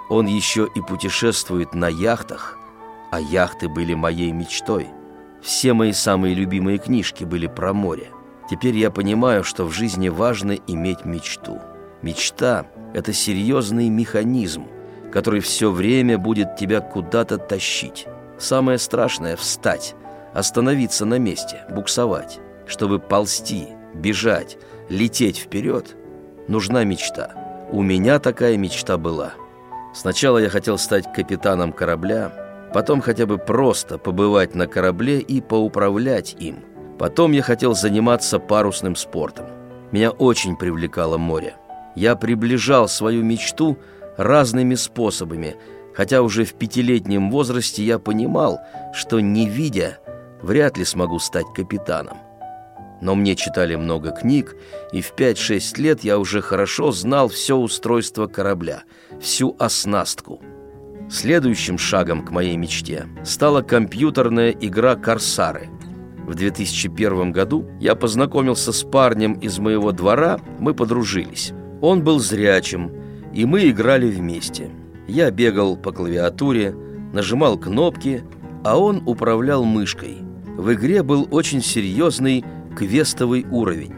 Он 0.08 0.26
еще 0.26 0.68
и 0.74 0.80
путешествует 0.80 1.74
на 1.74 1.88
яхтах, 1.88 2.58
а 3.10 3.20
яхты 3.20 3.68
были 3.68 3.94
моей 3.94 4.32
мечтой– 4.32 4.88
все 5.44 5.74
мои 5.74 5.92
самые 5.92 6.34
любимые 6.34 6.78
книжки 6.78 7.22
были 7.24 7.46
про 7.46 7.74
море. 7.74 8.08
Теперь 8.48 8.76
я 8.78 8.90
понимаю, 8.90 9.44
что 9.44 9.66
в 9.66 9.72
жизни 9.72 10.08
важно 10.08 10.52
иметь 10.66 11.04
мечту. 11.04 11.60
Мечта– 12.00 12.66
это 12.94 13.12
серьезный 13.12 13.90
механизм, 13.90 14.66
который 15.12 15.40
все 15.40 15.70
время 15.70 16.16
будет 16.16 16.56
тебя 16.56 16.80
куда-то 16.80 17.36
тащить. 17.36 18.06
Самое 18.38 18.78
страшное– 18.78 19.36
встать, 19.38 19.94
остановиться 20.32 21.04
на 21.04 21.18
месте, 21.18 21.66
буксовать. 21.70 22.40
Чтобы 22.66 22.98
ползти, 22.98 23.68
бежать, 23.92 24.56
лететь 24.88 25.36
вперед, 25.36 25.94
нужна 26.48 26.84
мечта. 26.84 27.34
У 27.70 27.82
меня 27.82 28.18
такая 28.18 28.56
мечта 28.56 28.96
была. 28.96 29.34
Сначала 29.94 30.38
я 30.38 30.48
хотел 30.48 30.76
стать 30.76 31.12
капитаном 31.12 31.72
корабля, 31.72 32.32
потом 32.74 33.00
хотя 33.00 33.26
бы 33.26 33.38
просто 33.38 33.96
побывать 33.96 34.56
на 34.56 34.66
корабле 34.66 35.20
и 35.20 35.40
поуправлять 35.40 36.34
им. 36.40 36.64
Потом 36.98 37.30
я 37.30 37.42
хотел 37.42 37.74
заниматься 37.74 38.40
парусным 38.40 38.96
спортом. 38.96 39.46
Меня 39.92 40.10
очень 40.10 40.56
привлекало 40.56 41.16
море. 41.16 41.54
Я 41.94 42.16
приближал 42.16 42.88
свою 42.88 43.22
мечту 43.22 43.78
разными 44.16 44.74
способами, 44.74 45.56
хотя 45.94 46.22
уже 46.22 46.44
в 46.44 46.54
пятилетнем 46.54 47.30
возрасте 47.30 47.84
я 47.84 48.00
понимал, 48.00 48.58
что, 48.92 49.20
не 49.20 49.48
видя, 49.48 49.98
вряд 50.42 50.76
ли 50.76 50.84
смогу 50.84 51.20
стать 51.20 51.46
капитаном. 51.54 52.18
Но 53.00 53.14
мне 53.14 53.36
читали 53.36 53.76
много 53.76 54.10
книг, 54.10 54.56
и 54.92 55.00
в 55.02 55.14
5-6 55.14 55.80
лет 55.80 56.02
я 56.02 56.18
уже 56.18 56.40
хорошо 56.40 56.90
знал 56.90 57.28
все 57.28 57.56
устройство 57.56 58.26
корабля, 58.26 58.82
всю 59.20 59.56
оснастку. 59.58 60.40
Следующим 61.10 61.78
шагом 61.78 62.24
к 62.24 62.30
моей 62.30 62.56
мечте 62.56 63.06
стала 63.24 63.62
компьютерная 63.62 64.50
игра 64.50 64.96
«Корсары». 64.96 65.68
В 66.26 66.34
2001 66.34 67.32
году 67.32 67.66
я 67.80 67.94
познакомился 67.94 68.72
с 68.72 68.82
парнем 68.82 69.34
из 69.34 69.58
моего 69.58 69.92
двора, 69.92 70.40
мы 70.58 70.72
подружились. 70.72 71.52
Он 71.82 72.02
был 72.02 72.18
зрячим, 72.18 72.90
и 73.34 73.44
мы 73.44 73.68
играли 73.68 74.10
вместе. 74.10 74.70
Я 75.06 75.30
бегал 75.30 75.76
по 75.76 75.92
клавиатуре, 75.92 76.74
нажимал 77.12 77.58
кнопки, 77.58 78.24
а 78.64 78.78
он 78.78 79.02
управлял 79.04 79.64
мышкой. 79.64 80.18
В 80.56 80.72
игре 80.72 81.02
был 81.02 81.28
очень 81.30 81.62
серьезный 81.62 82.42
квестовый 82.74 83.44
уровень. 83.50 83.92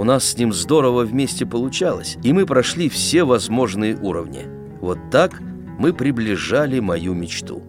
У 0.00 0.04
нас 0.04 0.30
с 0.30 0.38
ним 0.38 0.50
здорово 0.50 1.04
вместе 1.04 1.44
получалось, 1.44 2.16
и 2.22 2.32
мы 2.32 2.46
прошли 2.46 2.88
все 2.88 3.24
возможные 3.24 3.98
уровни. 3.98 4.46
Вот 4.80 4.98
так 5.10 5.42
мы 5.78 5.92
приближали 5.92 6.80
мою 6.80 7.12
мечту. 7.12 7.62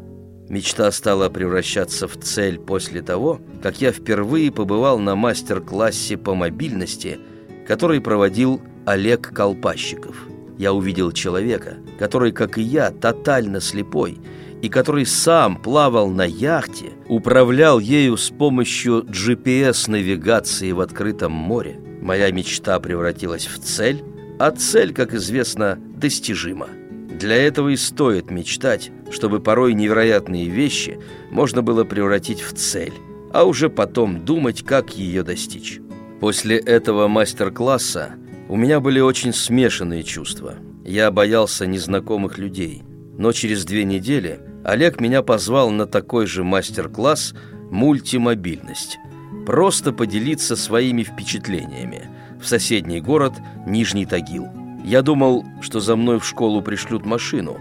Мечта 0.47 0.89
стала 0.93 1.27
превращаться 1.27 2.07
в 2.07 2.15
цель 2.15 2.57
после 2.57 3.01
того, 3.01 3.41
как 3.61 3.81
я 3.81 3.91
впервые 3.91 4.49
побывал 4.49 4.97
на 4.97 5.17
мастер-классе 5.17 6.15
по 6.15 6.33
мобильности, 6.33 7.19
который 7.67 7.99
проводил 7.99 8.61
Олег 8.85 9.33
Колпащиков. 9.33 10.15
Я 10.57 10.71
увидел 10.71 11.11
человека, 11.11 11.79
который, 11.99 12.31
как 12.31 12.57
и 12.57 12.61
я, 12.61 12.91
тотально 12.91 13.59
слепой, 13.59 14.19
и 14.61 14.69
который 14.69 15.05
сам 15.05 15.57
плавал 15.57 16.07
на 16.07 16.23
яхте, 16.23 16.91
управлял 17.09 17.79
ею 17.79 18.15
с 18.15 18.29
помощью 18.29 19.01
GPS-навигации 19.01 20.71
в 20.71 20.79
открытом 20.79 21.33
море. 21.33 21.90
Моя 22.01 22.31
мечта 22.31 22.79
превратилась 22.79 23.45
в 23.45 23.59
цель, 23.59 24.03
а 24.39 24.51
цель, 24.51 24.93
как 24.93 25.13
известно, 25.13 25.77
достижима. 25.95 26.67
Для 27.09 27.35
этого 27.35 27.69
и 27.69 27.75
стоит 27.75 28.31
мечтать, 28.31 28.91
чтобы 29.11 29.39
порой 29.39 29.75
невероятные 29.75 30.49
вещи 30.49 30.99
можно 31.29 31.61
было 31.61 31.83
превратить 31.83 32.41
в 32.41 32.53
цель, 32.53 32.93
а 33.31 33.43
уже 33.43 33.69
потом 33.69 34.25
думать, 34.25 34.63
как 34.63 34.95
ее 34.95 35.21
достичь. 35.21 35.79
После 36.19 36.57
этого 36.57 37.07
мастер-класса 37.07 38.13
у 38.49 38.55
меня 38.55 38.79
были 38.79 38.99
очень 38.99 39.33
смешанные 39.33 40.03
чувства. 40.03 40.55
Я 40.83 41.11
боялся 41.11 41.67
незнакомых 41.67 42.39
людей. 42.39 42.83
Но 43.17 43.31
через 43.33 43.65
две 43.65 43.83
недели 43.83 44.39
Олег 44.63 44.99
меня 44.99 45.21
позвал 45.21 45.69
на 45.69 45.85
такой 45.85 46.25
же 46.25 46.43
мастер-класс 46.43 47.35
«Мультимобильность». 47.69 48.97
Просто 49.45 49.91
поделиться 49.91 50.55
своими 50.55 51.03
впечатлениями 51.03 52.09
в 52.41 52.47
соседний 52.47 53.01
город 53.01 53.33
Нижний 53.65 54.05
Тагил– 54.05 54.47
я 54.83 55.03
думал, 55.03 55.45
что 55.61 55.79
за 55.79 55.95
мной 55.95 56.19
в 56.19 56.25
школу 56.25 56.61
пришлют 56.61 57.05
машину, 57.05 57.57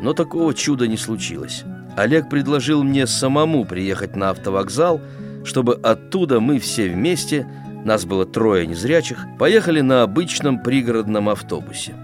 но 0.00 0.14
такого 0.14 0.54
чуда 0.54 0.86
не 0.86 0.96
случилось. 0.96 1.62
Олег 1.96 2.28
предложил 2.30 2.82
мне 2.82 3.06
самому 3.06 3.64
приехать 3.64 4.16
на 4.16 4.30
автовокзал, 4.30 5.00
чтобы 5.44 5.74
оттуда 5.74 6.40
мы 6.40 6.58
все 6.58 6.88
вместе, 6.88 7.46
нас 7.84 8.06
было 8.06 8.24
трое 8.24 8.66
незрячих, 8.66 9.26
поехали 9.38 9.82
на 9.82 10.02
обычном 10.02 10.58
пригородном 10.62 11.28
автобусе. 11.28 11.94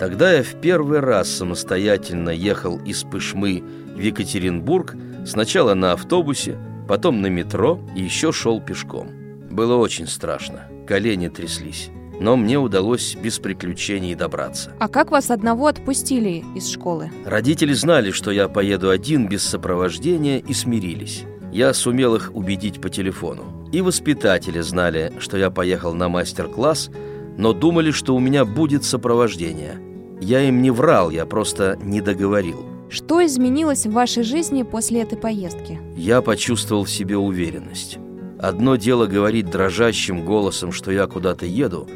Тогда 0.00 0.32
я 0.32 0.42
в 0.42 0.60
первый 0.60 1.00
раз 1.00 1.28
самостоятельно 1.28 2.30
ехал 2.30 2.78
из 2.78 3.04
Пышмы 3.04 3.62
в 3.94 4.00
Екатеринбург, 4.00 4.96
сначала 5.24 5.74
на 5.74 5.92
автобусе, 5.92 6.58
потом 6.88 7.20
на 7.20 7.26
метро 7.26 7.78
и 7.94 8.02
еще 8.02 8.32
шел 8.32 8.60
пешком. 8.60 9.10
Было 9.50 9.76
очень 9.76 10.06
страшно, 10.08 10.68
колени 10.86 11.28
тряслись 11.28 11.90
но 12.20 12.36
мне 12.36 12.58
удалось 12.58 13.14
без 13.14 13.38
приключений 13.38 14.14
добраться. 14.14 14.72
А 14.78 14.88
как 14.88 15.10
вас 15.10 15.30
одного 15.30 15.66
отпустили 15.66 16.44
из 16.54 16.68
школы? 16.68 17.10
Родители 17.24 17.72
знали, 17.72 18.10
что 18.10 18.30
я 18.30 18.48
поеду 18.48 18.90
один 18.90 19.28
без 19.28 19.44
сопровождения 19.44 20.38
и 20.38 20.52
смирились. 20.52 21.24
Я 21.52 21.72
сумел 21.72 22.14
их 22.16 22.30
убедить 22.34 22.80
по 22.80 22.90
телефону. 22.90 23.68
И 23.72 23.80
воспитатели 23.80 24.60
знали, 24.60 25.12
что 25.18 25.38
я 25.38 25.50
поехал 25.50 25.94
на 25.94 26.08
мастер-класс, 26.08 26.90
но 27.36 27.52
думали, 27.52 27.90
что 27.90 28.14
у 28.14 28.20
меня 28.20 28.44
будет 28.44 28.84
сопровождение. 28.84 29.80
Я 30.20 30.40
им 30.42 30.60
не 30.62 30.70
врал, 30.70 31.10
я 31.10 31.24
просто 31.26 31.78
не 31.80 32.00
договорил. 32.00 32.66
Что 32.90 33.24
изменилось 33.24 33.86
в 33.86 33.92
вашей 33.92 34.22
жизни 34.22 34.62
после 34.62 35.02
этой 35.02 35.18
поездки? 35.18 35.78
Я 35.94 36.22
почувствовал 36.22 36.84
в 36.84 36.90
себе 36.90 37.18
уверенность. 37.18 37.98
Одно 38.38 38.76
дело 38.76 39.06
говорить 39.06 39.50
дрожащим 39.50 40.24
голосом, 40.24 40.72
что 40.72 40.90
я 40.90 41.06
куда-то 41.06 41.44
еду, 41.44 41.86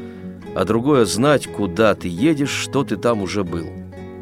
а 0.54 0.64
другое 0.64 1.06
знать, 1.06 1.46
куда 1.46 1.94
ты 1.94 2.08
едешь, 2.08 2.50
что 2.50 2.84
ты 2.84 2.96
там 2.96 3.22
уже 3.22 3.42
был. 3.42 3.66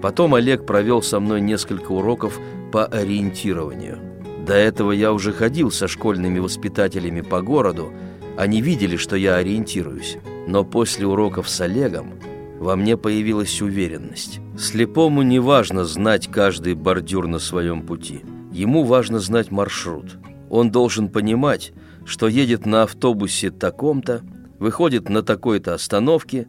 Потом 0.01 0.35
Олег 0.35 0.65
провел 0.65 1.03
со 1.03 1.19
мной 1.19 1.41
несколько 1.41 1.91
уроков 1.91 2.39
по 2.71 2.85
ориентированию. 2.85 3.99
До 4.47 4.55
этого 4.55 4.93
я 4.93 5.13
уже 5.13 5.33
ходил 5.33 5.71
со 5.71 5.89
школьными 5.89 6.39
воспитателями 6.39 7.21
по 7.21 7.43
городу, 7.43 7.93
они 8.37 8.63
видели, 8.63 8.97
что 8.97 9.17
я 9.17 9.37
ориентируюсь. 9.37 10.19
Но 10.47 10.65
после 10.65 11.07
уроков 11.07 11.49
с 11.49 11.61
Олегом 11.61 12.15
во 12.59 12.77
мне 12.77 12.97
появилась 12.97 13.61
уверенность. 13.61 14.41
Слепому 14.61 15.23
не 15.23 15.39
важно 15.39 15.87
знать 15.87 16.29
каждый 16.31 16.75
бордюр 16.75 17.27
на 17.27 17.39
своем 17.39 17.81
пути. 17.81 18.21
Ему 18.53 18.85
важно 18.85 19.19
знать 19.19 19.51
маршрут. 19.51 20.19
Он 20.51 20.71
должен 20.71 21.09
понимать, 21.09 21.73
что 22.05 22.29
едет 22.29 22.67
на 22.67 22.83
автобусе 22.83 23.51
таком-то, 23.51 24.21
выходит 24.59 25.09
на 25.09 25.23
такой-то 25.23 25.73
остановке, 25.73 26.47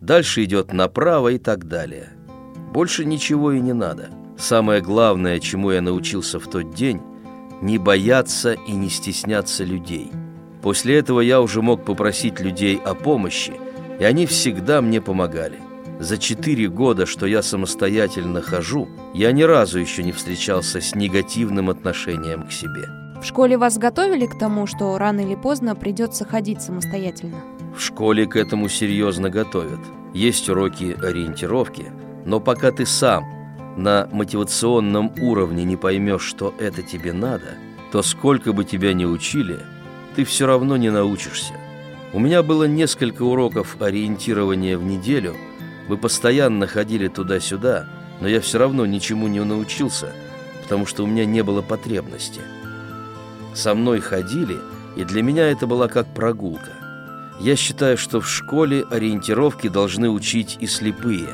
дальше 0.00 0.44
идет 0.44 0.72
направо 0.72 1.32
и 1.32 1.38
так 1.38 1.66
далее. 1.66 2.10
Больше 2.72 3.04
ничего 3.04 3.50
и 3.50 3.58
не 3.58 3.72
надо. 3.72 4.10
Самое 4.38 4.80
главное, 4.80 5.40
чему 5.40 5.72
я 5.72 5.80
научился 5.80 6.38
в 6.38 6.46
тот 6.46 6.72
день– 6.74 7.00
не 7.60 7.76
бояться 7.78 8.52
и 8.52 8.70
не 8.70 8.88
стесняться 8.88 9.64
людей. 9.64 10.12
После 10.62 10.96
этого 10.98 11.20
я 11.20 11.40
уже 11.40 11.60
мог 11.60 11.84
попросить 11.84 12.38
людей 12.38 12.76
о 12.76 12.94
помощи, 12.94 13.52
и 13.98 14.04
они 14.04 14.26
всегда 14.26 14.80
мне 14.80 15.00
помогали. 15.00 15.58
За 16.00 16.16
четыре 16.16 16.68
года, 16.68 17.06
что 17.06 17.26
я 17.26 17.42
самостоятельно 17.42 18.40
хожу, 18.40 18.88
я 19.14 19.32
ни 19.32 19.42
разу 19.42 19.80
еще 19.80 20.04
не 20.04 20.12
встречался 20.12 20.80
с 20.80 20.94
негативным 20.94 21.70
отношением 21.70 22.46
к 22.46 22.52
себе. 22.52 22.88
В 23.20 23.24
школе 23.24 23.58
вас 23.58 23.78
готовили 23.78 24.26
к 24.26 24.38
тому, 24.38 24.68
что 24.68 24.96
рано 24.96 25.20
или 25.20 25.34
поздно 25.34 25.74
придется 25.74 26.24
ходить 26.24 26.62
самостоятельно? 26.62 27.38
В 27.76 27.80
школе 27.80 28.26
к 28.26 28.36
этому 28.36 28.68
серьезно 28.68 29.28
готовят. 29.28 29.80
Есть 30.14 30.48
уроки 30.48 30.96
ориентировки, 31.02 31.90
но 32.24 32.38
пока 32.38 32.70
ты 32.70 32.86
сам 32.86 33.24
на 33.76 34.08
мотивационном 34.12 35.12
уровне 35.20 35.64
не 35.64 35.76
поймешь, 35.76 36.22
что 36.22 36.54
это 36.60 36.82
тебе 36.82 37.12
надо, 37.12 37.56
то 37.90 38.02
сколько 38.02 38.52
бы 38.52 38.64
тебя 38.64 38.92
ни 38.92 39.04
учили, 39.04 39.58
ты 40.14 40.24
все 40.24 40.46
равно 40.46 40.76
не 40.76 40.90
научишься. 40.90 41.54
У 42.12 42.20
меня 42.20 42.44
было 42.44 42.64
несколько 42.64 43.22
уроков 43.22 43.76
ориентирования 43.80 44.78
в 44.78 44.84
неделю, 44.84 45.34
мы 45.88 45.96
постоянно 45.96 46.66
ходили 46.66 47.08
туда-сюда, 47.08 47.86
но 48.20 48.28
я 48.28 48.40
все 48.40 48.58
равно 48.58 48.86
ничему 48.86 49.28
не 49.28 49.42
научился, 49.42 50.12
потому 50.62 50.86
что 50.86 51.04
у 51.04 51.06
меня 51.06 51.24
не 51.24 51.42
было 51.42 51.62
потребности– 51.62 52.40
со 53.58 53.74
мной 53.74 53.98
ходили, 53.98 54.60
и 54.94 55.02
для 55.02 55.20
меня 55.20 55.48
это 55.50 55.66
была 55.66 55.88
как 55.88 56.06
прогулка. 56.06 56.70
Я 57.40 57.56
считаю, 57.56 57.98
что 57.98 58.20
в 58.20 58.28
школе 58.28 58.84
ориентировки 58.88 59.68
должны 59.68 60.08
учить 60.08 60.56
и 60.60 60.68
слепые. 60.68 61.30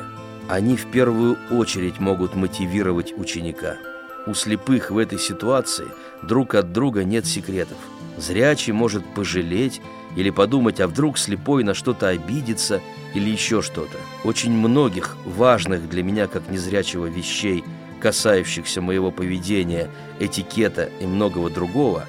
Они 0.49 0.75
в 0.75 0.89
первую 0.89 1.37
очередь 1.51 1.99
могут 1.99 2.35
мотивировать 2.35 3.13
ученика. 3.15 3.77
У 4.25 4.33
слепых 4.33 4.89
в 4.89 4.97
этой 4.97 5.19
ситуации 5.19 5.85
друг 6.23 6.55
от 6.55 6.73
друга 6.73 7.03
нет 7.03 7.27
секретов. 7.27 7.77
Зрячий 8.17 8.73
может 8.73 9.03
пожалеть 9.13 9.79
или 10.15 10.31
подумать, 10.31 10.79
а 10.79 10.87
вдруг 10.87 11.19
слепой 11.19 11.63
на 11.63 11.75
что-то 11.75 12.07
обидится 12.07 12.81
или 13.15 13.29
еще 13.29 13.61
что-то. 13.61 13.97
Очень 14.23 14.51
многих 14.51 15.17
важных 15.25 15.89
для 15.89 16.03
меня 16.03 16.27
как 16.27 16.49
незрячего 16.49 17.07
вещей, 17.07 17.63
касающихся 17.99 18.81
моего 18.81 19.09
поведения, 19.09 19.89
этикета 20.19 20.89
и 20.99 21.07
многого 21.07 21.49
другого, 21.49 22.05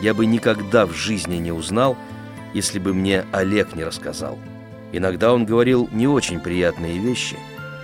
я 0.00 0.14
бы 0.14 0.26
никогда 0.26 0.86
в 0.86 0.92
жизни 0.92 1.36
не 1.36 1.52
узнал, 1.52 1.96
если 2.54 2.78
бы 2.78 2.94
мне 2.94 3.24
Олег 3.32 3.74
не 3.74 3.84
рассказал. 3.84 4.38
Иногда 4.92 5.32
он 5.32 5.44
говорил 5.44 5.88
не 5.92 6.08
очень 6.08 6.40
приятные 6.40 6.98
вещи, 6.98 7.36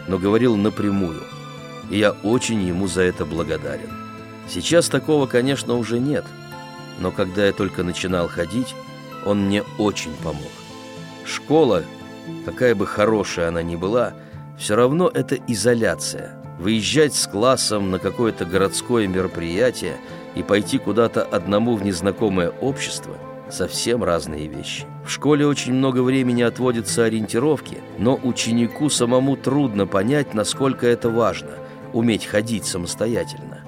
но 0.09 0.19
говорил 0.19 0.57
напрямую, 0.57 1.23
и 1.91 1.99
я 1.99 2.13
очень 2.13 2.63
ему 2.63 2.87
за 2.87 3.03
это 3.03 3.27
благодарен. 3.27 3.91
Сейчас 4.49 4.89
такого, 4.89 5.27
конечно, 5.27 5.75
уже 5.75 5.99
нет, 5.99 6.25
но 7.01 7.11
когда 7.11 7.47
я 7.47 7.53
только 7.53 7.83
начинал 7.83 8.29
ходить, 8.29 8.75
он 9.27 9.47
мне 9.47 9.63
очень 9.79 10.13
помог. 10.23 10.51
Школа, 11.25 11.85
какая 12.45 12.75
бы 12.75 12.87
хорошая 12.87 13.49
она 13.49 13.63
ни 13.63 13.77
была, 13.77 14.15
все 14.59 14.77
равно 14.77 15.11
это 15.13 15.37
изоляция. 15.47 16.37
Выезжать 16.59 17.15
с 17.15 17.27
классом 17.27 17.91
на 17.91 17.99
какое-то 17.99 18.45
городское 18.45 19.07
мероприятие 19.07 19.97
и 20.35 20.43
пойти 20.43 20.79
куда-то 20.79 21.23
одному 21.23 21.77
в 21.77 21.85
незнакомое 21.85 22.51
общество– 22.51 23.17
совсем 23.51 24.03
разные 24.03 24.47
вещи. 24.47 24.85
В 25.05 25.11
школе 25.11 25.47
очень 25.47 25.75
много 25.75 26.03
времени 26.03 26.43
отводится 26.43 27.05
ориентировке, 27.05 27.79
но 27.99 28.19
ученику 28.23 28.89
самому 28.89 29.37
трудно 29.37 29.87
понять, 29.87 30.35
насколько 30.35 30.87
это 30.87 31.09
важно– 31.09 31.51
уметь 31.93 32.25
ходить 32.27 32.65
самостоятельно. 32.65 33.65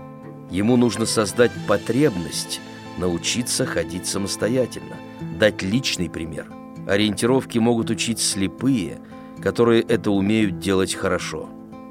Ему 0.51 0.77
нужно 0.77 1.07
создать 1.07 1.53
потребность 1.67 2.61
научиться 2.99 3.67
ходить 3.67 4.07
самостоятельно, 4.07 4.97
дать 5.39 5.63
личный 5.63 6.09
пример. 6.09 6.47
Ориентировки 6.87 7.59
могут 7.59 7.91
учить 7.91 8.21
слепые, 8.21 8.99
которые 9.43 9.83
это 9.83 10.11
умеют 10.11 10.59
делать 10.59 10.95
хорошо. 10.95 11.49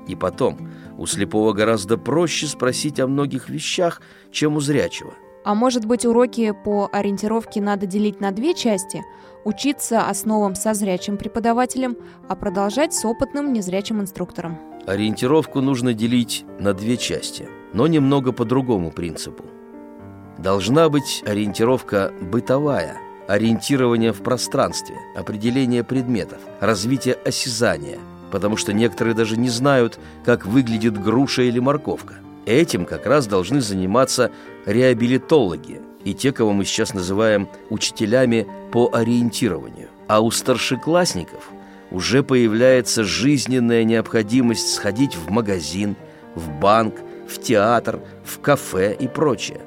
И 0.07 0.15
потом, 0.15 0.69
у 0.97 1.05
слепого 1.05 1.53
гораздо 1.53 1.97
проще 1.97 2.47
спросить 2.47 2.99
о 2.99 3.07
многих 3.07 3.49
вещах, 3.49 4.01
чем 4.31 4.57
у 4.57 4.59
зрячего. 4.59 5.13
А 5.43 5.55
может 5.55 5.85
быть, 5.85 6.05
уроки 6.05 6.53
по 6.63 6.89
ориентировке 6.91 7.61
надо 7.61 7.85
делить 7.85 8.21
на 8.21 8.31
две 8.31 8.53
части? 8.53 9.03
Учиться 9.43 10.07
основам 10.07 10.55
со 10.55 10.73
зрячим 10.73 11.17
преподавателем, 11.17 11.97
а 12.29 12.35
продолжать 12.35 12.93
с 12.93 13.03
опытным 13.03 13.51
незрячим 13.51 13.99
инструктором. 13.99 14.57
Ориентировку 14.85 15.59
нужно 15.59 15.93
делить 15.93 16.45
на 16.59 16.73
две 16.73 16.95
части, 16.95 17.49
но 17.73 17.87
немного 17.87 18.31
по 18.31 18.45
другому 18.45 18.91
принципу. 18.91 19.43
Должна 20.37 20.89
быть 20.89 21.23
ориентировка 21.25 22.13
бытовая, 22.21 22.97
ориентирование 23.27 24.11
в 24.11 24.21
пространстве, 24.21 24.95
определение 25.15 25.83
предметов, 25.83 26.39
развитие 26.59 27.15
осязания, 27.25 27.99
потому 28.31 28.57
что 28.57 28.73
некоторые 28.73 29.13
даже 29.15 29.37
не 29.37 29.49
знают, 29.49 29.99
как 30.25 30.45
выглядит 30.45 31.01
груша 31.01 31.43
или 31.43 31.59
морковка. 31.59 32.15
Этим 32.45 32.85
как 32.85 33.05
раз 33.05 33.27
должны 33.27 33.61
заниматься 33.61 34.31
реабилитологи 34.65 35.81
и 36.03 36.13
те, 36.13 36.31
кого 36.31 36.51
мы 36.51 36.65
сейчас 36.65 36.93
называем 36.93 37.47
учителями 37.69 38.47
по 38.71 38.89
ориентированию. 38.93 39.87
А 40.07 40.19
у 40.19 40.31
старшеклассников 40.31 41.49
уже 41.91 42.23
появляется 42.23 43.03
жизненная 43.03 43.83
необходимость 43.83 44.73
сходить 44.73 45.15
в 45.15 45.29
магазин, 45.29 45.95
в 46.35 46.49
банк, 46.49 46.95
в 47.29 47.39
театр, 47.41 48.01
в 48.25 48.39
кафе 48.39 48.95
и 48.99 49.07
прочее. 49.07 49.61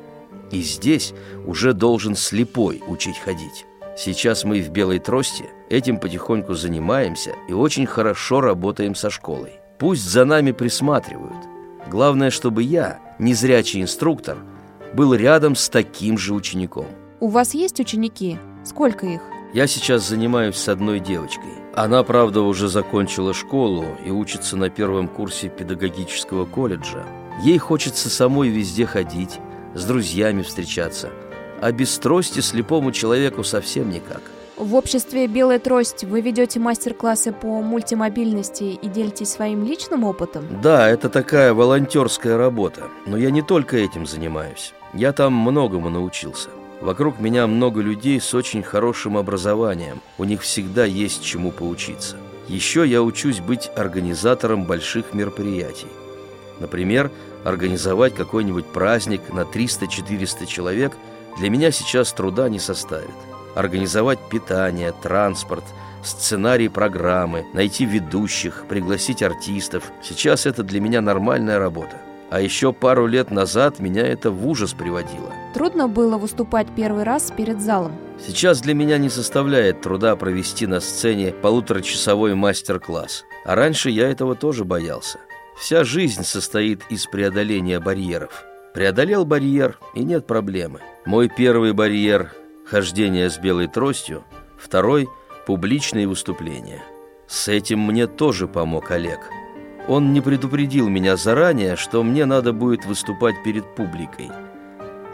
И 0.50 0.62
здесь 0.62 1.12
уже 1.46 1.72
должен 1.72 2.14
слепой 2.14 2.82
учить 2.86 3.18
ходить. 3.18 3.66
Сейчас 3.96 4.44
мы 4.44 4.60
в 4.60 4.68
«Белой 4.70 4.98
трости» 4.98 5.46
этим 5.70 5.98
потихоньку 5.98 6.54
занимаемся 6.54 7.34
и 7.48 7.52
очень 7.52 7.86
хорошо 7.86 8.40
работаем 8.40 8.94
со 8.94 9.08
школой. 9.10 9.52
Пусть 9.78 10.08
за 10.08 10.24
нами 10.24 10.52
присматривают. 10.52 11.36
Главное, 11.90 12.30
чтобы 12.30 12.62
я, 12.62 12.98
незрячий 13.18 13.80
инструктор, 13.80 14.38
был 14.94 15.14
рядом 15.14 15.54
с 15.54 15.68
таким 15.68 16.18
же 16.18 16.34
учеником. 16.34 16.86
У 17.20 17.28
вас 17.28 17.54
есть 17.54 17.80
ученики? 17.80 18.38
Сколько 18.64 19.06
их? 19.06 19.22
Я 19.54 19.66
сейчас 19.66 20.06
занимаюсь 20.06 20.56
с 20.56 20.68
одной 20.68 21.00
девочкой. 21.00 21.54
Она, 21.74 22.02
правда, 22.02 22.42
уже 22.42 22.68
закончила 22.68 23.32
школу 23.32 23.84
и 24.04 24.10
учится 24.10 24.56
на 24.56 24.68
первом 24.68 25.08
курсе 25.08 25.48
педагогического 25.48 26.44
колледжа. 26.44 27.04
Ей 27.42 27.58
хочется 27.58 28.10
самой 28.10 28.48
везде 28.48 28.86
ходить, 28.86 29.38
с 29.76 29.84
друзьями 29.84 30.42
встречаться. 30.42 31.10
А 31.60 31.70
без 31.70 31.96
трости 31.98 32.40
слепому 32.40 32.92
человеку 32.92 33.44
совсем 33.44 33.90
никак. 33.90 34.22
В 34.56 34.74
обществе 34.74 35.26
«Белая 35.26 35.58
трость» 35.58 36.04
вы 36.04 36.22
ведете 36.22 36.58
мастер-классы 36.58 37.30
по 37.30 37.60
мультимобильности 37.60 38.64
и 38.64 38.88
делитесь 38.88 39.28
своим 39.28 39.66
личным 39.66 40.04
опытом? 40.04 40.44
Да, 40.62 40.88
это 40.88 41.10
такая 41.10 41.52
волонтерская 41.52 42.38
работа. 42.38 42.84
Но 43.04 43.18
я 43.18 43.30
не 43.30 43.42
только 43.42 43.76
этим 43.76 44.06
занимаюсь. 44.06 44.72
Я 44.94 45.12
там 45.12 45.34
многому 45.34 45.90
научился. 45.90 46.48
Вокруг 46.80 47.20
меня 47.20 47.46
много 47.46 47.82
людей 47.82 48.18
с 48.18 48.32
очень 48.32 48.62
хорошим 48.62 49.18
образованием. 49.18 50.00
У 50.16 50.24
них 50.24 50.40
всегда 50.40 50.86
есть 50.86 51.22
чему 51.22 51.50
поучиться. 51.52 52.16
Еще 52.48 52.86
я 52.86 53.02
учусь 53.02 53.40
быть 53.40 53.70
организатором 53.76 54.64
больших 54.64 55.12
мероприятий. 55.12 55.88
Например, 56.60 57.10
организовать 57.46 58.14
какой-нибудь 58.14 58.66
праздник 58.66 59.32
на 59.32 59.42
300-400 59.42 60.46
человек 60.46 60.96
для 61.38 61.48
меня 61.48 61.70
сейчас 61.70 62.12
труда 62.12 62.48
не 62.48 62.58
составит. 62.58 63.14
Организовать 63.54 64.18
питание, 64.28 64.92
транспорт, 64.92 65.64
сценарий 66.02 66.68
программы, 66.68 67.46
найти 67.54 67.84
ведущих, 67.84 68.64
пригласить 68.68 69.22
артистов. 69.22 69.92
Сейчас 70.02 70.44
это 70.44 70.62
для 70.62 70.80
меня 70.80 71.00
нормальная 71.00 71.58
работа. 71.58 71.96
А 72.30 72.40
еще 72.40 72.72
пару 72.72 73.06
лет 73.06 73.30
назад 73.30 73.78
меня 73.78 74.04
это 74.04 74.32
в 74.32 74.46
ужас 74.48 74.72
приводило. 74.72 75.32
Трудно 75.54 75.86
было 75.86 76.18
выступать 76.18 76.66
первый 76.74 77.04
раз 77.04 77.32
перед 77.36 77.60
залом? 77.60 77.92
Сейчас 78.26 78.60
для 78.60 78.74
меня 78.74 78.98
не 78.98 79.08
составляет 79.08 79.82
труда 79.82 80.16
провести 80.16 80.66
на 80.66 80.80
сцене 80.80 81.30
полуторачасовой 81.30 82.34
мастер-класс. 82.34 83.24
А 83.44 83.54
раньше 83.54 83.90
я 83.90 84.08
этого 84.10 84.34
тоже 84.34 84.64
боялся. 84.64 85.20
Вся 85.56 85.84
жизнь 85.84 86.22
состоит 86.22 86.82
из 86.90 87.06
преодоления 87.06 87.80
барьеров. 87.80 88.44
Преодолел 88.74 89.24
барьер, 89.24 89.78
и 89.94 90.04
нет 90.04 90.26
проблемы. 90.26 90.80
Мой 91.06 91.30
первый 91.34 91.72
барьер– 91.72 92.30
хождение 92.66 93.30
с 93.30 93.38
белой 93.38 93.66
тростью, 93.66 94.22
второй– 94.58 95.08
публичные 95.46 96.06
выступления. 96.06 96.82
С 97.26 97.48
этим 97.48 97.80
мне 97.80 98.06
тоже 98.06 98.46
помог 98.46 98.90
Олег. 98.90 99.20
Он 99.88 100.12
не 100.12 100.20
предупредил 100.20 100.90
меня 100.90 101.16
заранее, 101.16 101.76
что 101.76 102.02
мне 102.02 102.26
надо 102.26 102.52
будет 102.52 102.84
выступать 102.84 103.36
перед 103.42 103.64
публикой. 103.74 104.30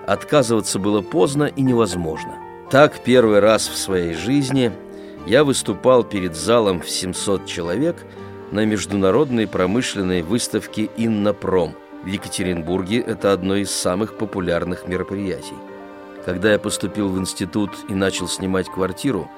Отказываться 0.08 0.80
было 0.80 1.02
поздно 1.02 1.44
и 1.44 1.62
невозможно. 1.62 2.34
Так 2.68 2.98
первый 3.04 3.38
раз 3.38 3.68
в 3.68 3.76
своей 3.76 4.14
жизни 4.14 4.72
я 5.24 5.44
выступал 5.44 6.02
перед 6.02 6.34
залом 6.34 6.80
в 6.80 6.90
700 6.90 7.46
человек– 7.46 7.96
на 8.52 8.66
международной 8.66 9.48
промышленной 9.48 10.22
выставке 10.22 10.90
«Иннопром». 10.98 11.74
В 12.04 12.06
Екатеринбурге 12.06 13.00
это 13.00 13.32
одно 13.32 13.56
из 13.56 13.70
самых 13.70 14.18
популярных 14.18 14.86
мероприятий. 14.86 15.56
Когда 16.26 16.52
я 16.52 16.58
поступил 16.58 17.08
в 17.08 17.18
институт 17.18 17.70
и 17.88 17.94
начал 17.94 18.28
снимать 18.28 18.68
квартиру, 18.68 19.30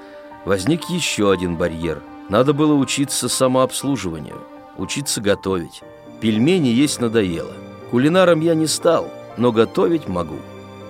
возник 0.43 0.89
еще 0.89 1.31
один 1.31 1.55
барьер. 1.55 2.01
Надо 2.27 2.53
было 2.53 2.73
учиться 2.73 3.29
самообслуживанию, 3.29 4.41
учиться 4.77 5.21
готовить. 5.21 5.81
Пельмени 6.19 6.67
есть 6.67 6.99
надоело. 6.99 7.53
Кулинаром 7.91 8.41
я 8.41 8.53
не 8.53 8.67
стал, 8.67 9.09
но 9.37 9.51
готовить 9.53 10.09
могу. 10.09 10.39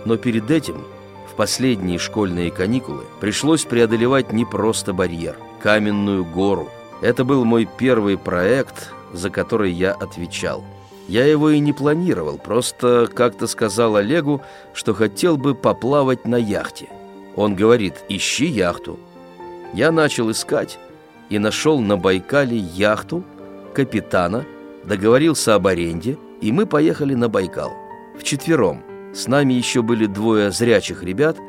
Но 0.05 0.17
перед 0.17 0.49
этим, 0.49 0.83
в 1.31 1.35
последние 1.35 1.99
школьные 1.99 2.49
каникулы, 2.49 3.03
пришлось 3.19 3.65
преодолевать 3.65 4.33
не 4.33 4.45
просто 4.45 4.93
барьер, 4.93 5.35
каменную 5.61 6.25
гору– 6.25 6.69
это 7.01 7.23
был 7.23 7.45
мой 7.45 7.67
первый 7.77 8.17
проект, 8.17 8.91
за 9.13 9.29
который 9.29 9.71
я 9.71 9.93
отвечал. 9.93 10.63
Я 11.07 11.25
его 11.25 11.51
и 11.51 11.59
не 11.59 11.71
планировал, 11.71 12.37
просто 12.37 13.07
как-то 13.13 13.47
сказал 13.47 13.95
Олегу, 13.95 14.41
что 14.73 14.93
хотел 14.93 15.37
бы 15.37 15.53
поплавать 15.53 16.25
на 16.25 16.35
яхте. 16.35 16.87
Он 17.35 17.55
говорит, 17.55 18.03
ищи 18.09 18.45
яхту. 18.45 18.99
Я 19.73 19.91
начал 19.91 20.31
искать 20.31 20.79
и 21.29 21.37
нашел 21.37 21.79
на 21.79 21.97
Байкале 21.97 22.57
яхту, 22.57 23.23
капитана, 23.73 24.45
договорился 24.83 25.53
об 25.55 25.67
аренде, 25.67 26.17
и 26.41 26.51
мы 26.51 26.65
поехали 26.65 27.13
на 27.13 27.29
Байкал. 27.29 27.71
Вчетвером. 28.17 28.83
С 29.13 29.27
нами 29.27 29.53
еще 29.53 29.81
были 29.81 30.07
двое 30.07 30.51
зрячих 30.51 31.03
ребят– 31.03 31.37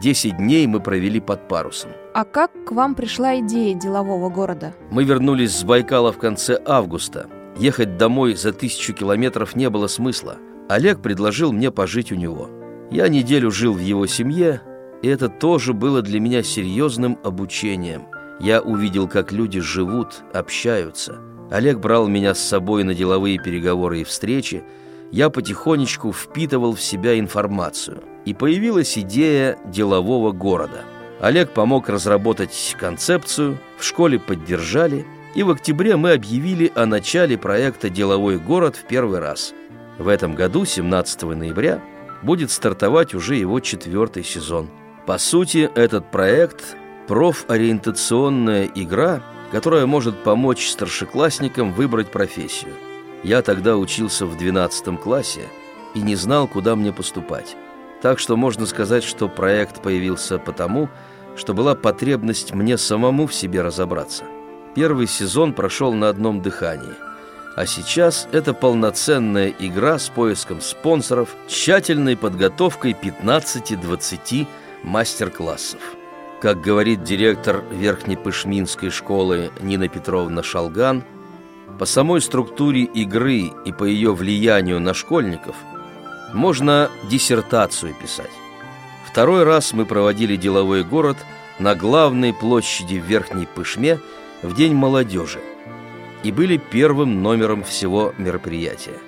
Десять 0.00 0.36
дней 0.36 0.66
мы 0.66 0.80
провели 0.80 1.20
под 1.20 1.48
парусом. 1.48 1.90
А 2.12 2.24
как 2.24 2.50
к 2.66 2.72
вам 2.72 2.94
пришла 2.94 3.38
идея 3.40 3.74
делового 3.74 4.28
города? 4.28 4.74
Мы 4.90 5.04
вернулись 5.04 5.56
с 5.56 5.64
Байкала 5.64 6.12
в 6.12 6.18
конце 6.18 6.60
августа. 6.66 7.28
Ехать 7.56 7.96
домой 7.96 8.34
за 8.34 8.52
тысячу 8.52 8.92
километров 8.92 9.56
не 9.56 9.70
было 9.70 9.86
смысла. 9.86 10.36
Олег 10.68 11.00
предложил 11.00 11.50
мне 11.52 11.70
пожить 11.70 12.12
у 12.12 12.14
него. 12.14 12.50
Я 12.90 13.08
неделю 13.08 13.50
жил 13.50 13.72
в 13.72 13.80
его 13.80 14.06
семье, 14.06 14.60
И 15.02 15.08
это 15.08 15.28
тоже 15.28 15.72
было 15.72 16.02
для 16.02 16.20
меня 16.20 16.42
серьезным 16.42 17.18
обучением. 17.22 18.06
Я 18.38 18.60
увидел, 18.60 19.08
как 19.08 19.32
люди 19.32 19.60
живут, 19.60 20.22
общаются. 20.34 21.18
Олег 21.50 21.78
брал 21.78 22.06
меня 22.06 22.34
с 22.34 22.38
собой 22.38 22.84
на 22.84 22.94
деловые 22.94 23.38
переговоры 23.38 24.00
и 24.00 24.04
встречи. 24.04 24.62
Я 25.10 25.30
потихонечку 25.30 26.12
впитывал 26.12 26.74
в 26.74 26.82
себя 26.82 27.18
информацию. 27.18 28.02
И 28.26 28.34
появилась 28.34 28.98
идея 28.98 29.56
делового 29.64 30.32
города. 30.32 30.84
Олег 31.20 31.52
помог 31.52 31.88
разработать 31.88 32.76
концепцию, 32.78 33.58
в 33.78 33.84
школе 33.84 34.18
поддержали, 34.18 35.06
и 35.34 35.42
в 35.42 35.50
октябре 35.50 35.96
мы 35.96 36.12
объявили 36.12 36.70
о 36.74 36.86
начале 36.86 37.38
проекта 37.38 37.88
«Деловой 37.88 38.38
город» 38.38 38.76
в 38.76 38.84
первый 38.84 39.20
раз. 39.20 39.54
В 39.98 40.08
этом 40.08 40.34
году, 40.34 40.64
17 40.64 41.22
ноября, 41.22 41.80
будет 42.22 42.50
стартовать 42.50 43.14
уже 43.14 43.36
его 43.36 43.60
четвертый 43.60 44.24
сезон. 44.24 44.68
По 45.06 45.18
сути, 45.18 45.70
этот 45.74 46.10
проект– 46.10 46.76
профориентационная 47.06 48.68
игра, 48.74 49.22
которая 49.52 49.86
может 49.86 50.22
помочь 50.24 50.68
старшеклассникам 50.68 51.72
выбрать 51.72 52.10
профессию. 52.10 52.72
Я 53.22 53.42
тогда 53.42 53.76
учился 53.76 54.26
в 54.26 54.36
12 54.36 55.00
классе 55.00 55.42
и 55.94 56.00
не 56.00 56.16
знал, 56.16 56.48
куда 56.48 56.74
мне 56.76 56.92
поступать. 56.92 57.56
Так 58.02 58.18
что 58.18 58.36
можно 58.36 58.66
сказать, 58.66 59.04
что 59.04 59.28
проект 59.28 59.82
появился 59.82 60.38
потому, 60.38 60.88
что 61.36 61.54
была 61.54 61.74
потребность 61.74 62.54
мне 62.54 62.78
самому 62.78 63.26
в 63.26 63.34
себе 63.34 63.62
разобраться. 63.62 64.24
Первый 64.74 65.06
сезон 65.06 65.52
прошел 65.52 65.92
на 65.92 66.08
одном 66.08 66.42
дыхании– 66.42 66.94
а 67.56 67.64
сейчас 67.64 68.28
это 68.32 68.52
полноценная 68.52 69.48
игра 69.58 69.98
с 69.98 70.10
поиском 70.10 70.60
спонсоров, 70.60 71.34
тщательной 71.48 72.14
подготовкой 72.14 72.92
15-20 72.92 74.46
мастер-классов. 74.82 75.80
Как 76.42 76.60
говорит 76.60 77.02
директор 77.02 77.64
Верхнепышминской 77.70 78.90
школы 78.90 79.50
Нина 79.62 79.88
Петровна 79.88 80.42
Шалган, 80.42 81.02
по 81.78 81.86
самой 81.86 82.20
структуре 82.20 82.82
игры 82.82 83.50
и 83.64 83.72
по 83.72 83.84
ее 83.84 84.14
влиянию 84.14 84.78
на 84.78 84.92
школьников 84.92 85.56
можно 86.32 86.90
диссертацию 87.08 87.94
писать. 87.94 88.30
Второй 89.06 89.44
раз 89.44 89.72
мы 89.72 89.86
проводили 89.86 90.36
деловой 90.36 90.84
город 90.84 91.16
на 91.58 91.74
главной 91.74 92.32
площади 92.34 92.98
в 92.98 93.04
Верхней 93.04 93.46
Пышме 93.46 93.98
в 94.42 94.54
День 94.54 94.74
молодежи– 94.74 95.40
и 96.26 96.32
были 96.32 96.56
первым 96.56 97.22
номером 97.22 97.62
всего 97.62 98.12
мероприятия. 98.18 98.98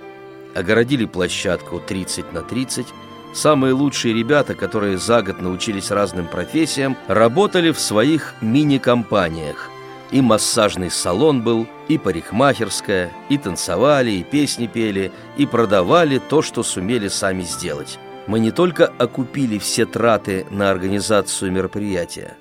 Огородили 0.55 1.05
площадку 1.05 1.81
30 1.81 2.33
на 2.33 2.43
30. 2.43 2.87
Самые 3.35 3.73
лучшие 3.73 4.15
ребята, 4.15 4.55
которые 4.55 4.99
за 4.99 5.23
год 5.23 5.41
научились 5.41 5.91
разным 5.91 6.29
профессиям, 6.29 6.97
работали 7.09 7.73
в 7.73 7.81
своих 7.81 8.35
мини-компаниях. 8.41 9.69
И 10.11 10.23
массажный 10.23 10.91
салон 10.91 11.43
был, 11.43 11.67
и 11.89 11.99
парикмахерская, 11.99 13.13
и 13.29 13.37
танцевали, 13.37 14.11
и 14.11 14.25
песни 14.25 14.67
пели, 14.67 15.13
и 15.37 15.45
продавали 15.45 16.19
то, 16.19 16.41
что 16.41 16.63
сумели 16.63 17.09
сами 17.09 17.43
сделать. 17.43 17.99
Мы 18.27 18.41
не 18.41 18.51
только 18.51 18.87
окупили 18.87 19.59
все 19.59 19.87
траты 19.87 20.47
на 20.51 20.71
организацию 20.71 21.53
мероприятия, 21.53 22.37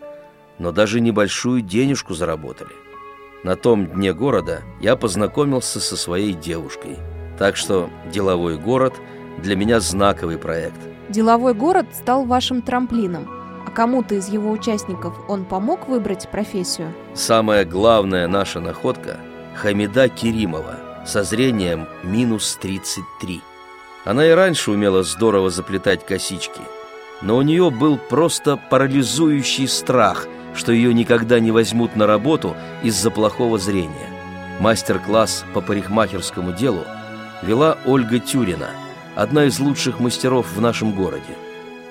но 0.59 0.71
даже 0.71 1.01
небольшую 1.01 1.61
денежку 1.61 2.13
заработали. 2.13 2.71
На 3.43 3.55
том 3.55 3.85
дне 3.85 4.13
города 4.13 4.63
я 4.81 4.95
познакомился 4.95 5.79
со 5.79 5.95
своей 5.95 6.33
девушкой. 6.33 6.97
Так 7.37 7.55
что 7.55 7.89
деловой 8.11 8.57
город 8.57 8.95
для 9.37 9.55
меня 9.55 9.79
знаковый 9.79 10.37
проект. 10.37 10.79
Деловой 11.09 11.53
город 11.53 11.85
стал 11.93 12.25
вашим 12.25 12.61
трамплином. 12.61 13.36
Кому-то 13.77 14.15
из 14.15 14.27
его 14.27 14.49
участников 14.49 15.13
он 15.27 15.45
помог 15.45 15.87
выбрать 15.87 16.27
профессию? 16.29 16.95
Самая 17.13 17.63
главная 17.63 18.27
наша 18.27 18.59
находка– 18.59 19.17
Хамида 19.55 20.09
Керимова 20.09 20.79
со 21.05 21.21
зрением 21.21 21.87
минус 22.01 22.57
33. 22.59 23.43
Она 24.03 24.25
и 24.25 24.31
раньше 24.31 24.71
умела 24.71 25.03
здорово 25.03 25.51
заплетать 25.51 26.03
косички, 26.03 26.61
но 27.21 27.37
у 27.37 27.43
нее 27.43 27.69
был 27.69 27.99
просто 27.99 28.57
парализующий 28.57 29.67
страх– 29.67 30.25
что 30.55 30.71
ее 30.71 30.91
никогда 30.91 31.39
не 31.39 31.51
возьмут 31.51 31.95
на 31.95 32.07
работу 32.07 32.55
из-за 32.81 33.11
плохого 33.11 33.59
зрения. 33.59 34.09
Мастер-класс 34.59 35.45
по 35.53 35.61
парикмахерскому 35.61 36.51
делу 36.51 36.83
вела 37.43 37.77
Ольга 37.85 38.17
Тюрина, 38.17 38.69
одна 39.15 39.45
из 39.45 39.59
лучших 39.59 39.99
мастеров 39.99 40.51
в 40.51 40.59
нашем 40.59 40.93
городе. 40.93 41.35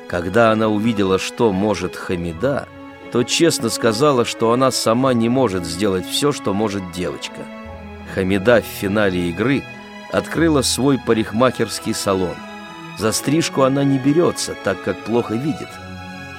Когда 0.09 0.53
она 0.53 0.69
увидела, 0.69 1.19
что 1.19 1.53
может 1.53 1.97
Хамида, 1.97 2.69
то 3.13 3.23
честно 3.23 3.71
сказала, 3.71 4.25
что 4.25 4.53
она 4.53 4.71
сама 4.71 5.15
не 5.15 5.29
может 5.29 5.65
сделать 5.65 6.07
все, 6.07 6.33
что 6.33 6.55
может 6.55 6.93
девочка. 6.93 7.43
Хамида 8.15 8.63
в 8.63 8.65
финале 8.65 9.31
игры 9.31 9.63
открыла 10.13 10.63
свой 10.63 10.99
парикмахерский 10.99 11.95
салон. 11.95 12.37
За 12.99 13.13
стрижку 13.13 13.63
она 13.63 13.85
не 13.85 13.99
берется, 13.99 14.55
так 14.65 14.83
как 14.83 15.05
плохо 15.05 15.35
видит– 15.35 15.69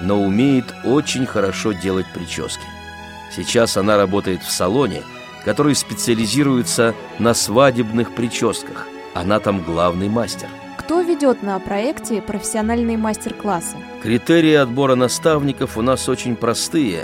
но 0.01 0.21
умеет 0.21 0.73
очень 0.83 1.25
хорошо 1.25 1.71
делать 1.71 2.05
прически. 2.13 2.65
Сейчас 3.35 3.77
она 3.77 3.97
работает 3.97 4.41
в 4.41 4.51
салоне, 4.51 5.01
который 5.43 5.75
специализируется 5.75 6.93
на 7.19 7.33
свадебных 7.33 8.13
прическах. 8.13 8.87
Она 9.13 9.39
там 9.39 9.63
главный 9.63 10.09
мастер. 10.09 10.47
Кто 10.87 11.01
ведет 11.01 11.43
на 11.43 11.59
проекте 11.59 12.21
профессиональные 12.21 12.97
мастер-классы? 12.97 13.75
Критерии 14.01 14.53
отбора 14.53 14.95
наставников 14.95 15.77
у 15.77 15.81
нас 15.81 16.07
очень 16.07 16.37
простые, 16.37 17.03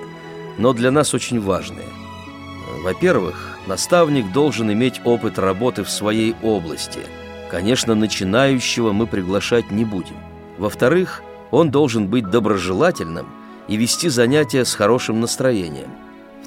но 0.58 0.72
для 0.72 0.89
нас 0.89 1.13
очень 1.13 1.41
важные. 1.41 1.89
Во-первых, 2.82 3.60
наставник 3.67 4.32
должен 4.32 4.72
иметь 4.72 5.02
опыт 5.04 5.38
работы 5.38 5.84
в 5.84 5.89
своей 5.89 6.34
области. 6.41 7.02
Конечно, 7.52 7.93
начинающего 7.93 8.93
мы 8.93 9.06
приглашать 9.06 9.69
не 9.69 9.84
будем. 9.84 10.15
Во-вторых, 10.58 11.22
он 11.52 11.69
должен 11.69 12.08
быть 12.08 12.30
доброжелательным 12.30 13.28
и 13.67 13.76
вести 13.76 14.08
занятия 14.08 14.63
с 14.63 14.76
хорошим 14.76 15.19
настроением. 15.19 15.89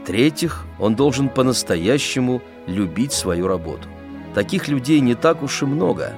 В-третьих, 0.00 0.64
он 0.78 0.94
должен 0.94 1.28
по-настоящему 1.28 2.40
любить 2.66 3.12
свою 3.12 3.46
работу. 3.46 3.88
Таких 4.34 4.68
людей 4.68 5.00
не 5.00 5.14
так 5.14 5.42
уж 5.42 5.60
и 5.60 5.66
много, 5.66 6.14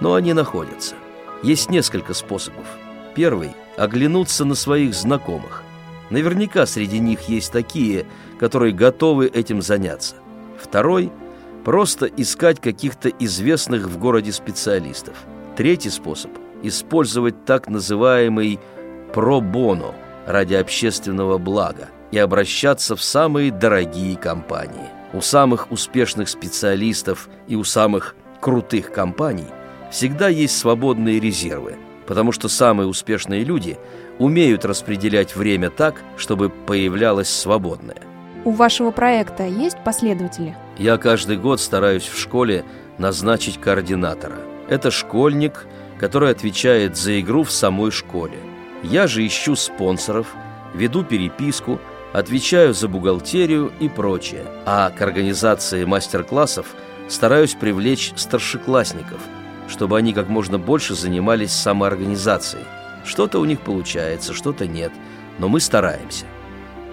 но 0.00 0.14
они 0.14 0.32
находятся. 0.32 0.94
Есть 1.42 1.70
несколько 1.70 2.14
способов. 2.14 2.66
Первый– 3.14 3.50
оглянуться 3.76 4.44
на 4.44 4.54
своих 4.54 4.94
знакомых. 4.94 5.62
Наверняка 6.10 6.66
среди 6.66 6.98
них 6.98 7.28
есть 7.28 7.52
такие, 7.52 8.06
которые 8.38 8.72
готовы 8.72 9.26
этим 9.26 9.62
заняться. 9.62 10.16
Второй– 10.60 11.12
просто 11.64 12.06
искать 12.06 12.60
каких-то 12.60 13.08
известных 13.08 13.86
в 13.86 13.98
городе 13.98 14.32
специалистов. 14.32 15.14
Третий 15.56 15.90
способ– 15.90 16.30
использовать 16.62 17.44
так 17.44 17.68
называемый 17.68 18.58
«про-боно» 19.12 19.94
ради 20.26 20.54
общественного 20.54 21.38
блага 21.38 21.88
и 22.10 22.18
обращаться 22.18 22.96
в 22.96 23.02
самые 23.02 23.50
дорогие 23.50 24.16
компании. 24.16 24.88
У 25.12 25.20
самых 25.20 25.70
успешных 25.70 26.28
специалистов 26.28 27.28
и 27.46 27.56
у 27.56 27.64
самых 27.64 28.14
крутых 28.40 28.92
компаний 28.92 29.46
всегда 29.90 30.28
есть 30.28 30.56
свободные 30.56 31.20
резервы, 31.20 31.76
потому 32.06 32.32
что 32.32 32.48
самые 32.48 32.88
успешные 32.88 33.44
люди 33.44 33.78
умеют 34.18 34.64
распределять 34.64 35.36
время 35.36 35.70
так, 35.70 36.02
чтобы 36.16 36.50
появлялось 36.50 37.28
свободное. 37.28 38.02
У 38.44 38.52
вашего 38.52 38.90
проекта 38.90 39.46
есть 39.46 39.78
последователи? 39.84 40.56
Я 40.78 40.96
каждый 40.96 41.36
год 41.36 41.60
стараюсь 41.60 42.04
в 42.04 42.18
школе 42.18 42.64
назначить 42.98 43.60
координатора. 43.60 44.36
Это 44.68 44.90
школьник– 44.90 45.66
который 45.98 46.30
отвечает 46.30 46.96
за 46.96 47.20
игру 47.20 47.42
в 47.42 47.50
самой 47.50 47.90
школе. 47.90 48.38
Я 48.82 49.06
же 49.06 49.26
ищу 49.26 49.56
спонсоров, 49.56 50.34
веду 50.74 51.04
переписку, 51.04 51.80
отвечаю 52.12 52.72
за 52.72 52.88
бухгалтерию 52.88 53.72
и 53.80 53.88
прочее. 53.88 54.44
А 54.64 54.90
к 54.90 55.02
организации 55.02 55.84
мастер-классов 55.84 56.74
стараюсь 57.08 57.54
привлечь 57.54 58.12
старшеклассников, 58.16 59.20
чтобы 59.68 59.98
они 59.98 60.12
как 60.12 60.28
можно 60.28 60.58
больше 60.58 60.94
занимались 60.94 61.52
самоорганизацией. 61.52 62.64
Что-то 63.04 63.38
у 63.38 63.44
них 63.44 63.60
получается, 63.60 64.34
что-то 64.34 64.66
нет, 64.66 64.92
но 65.38 65.48
мы 65.48 65.60
стараемся. 65.60 66.24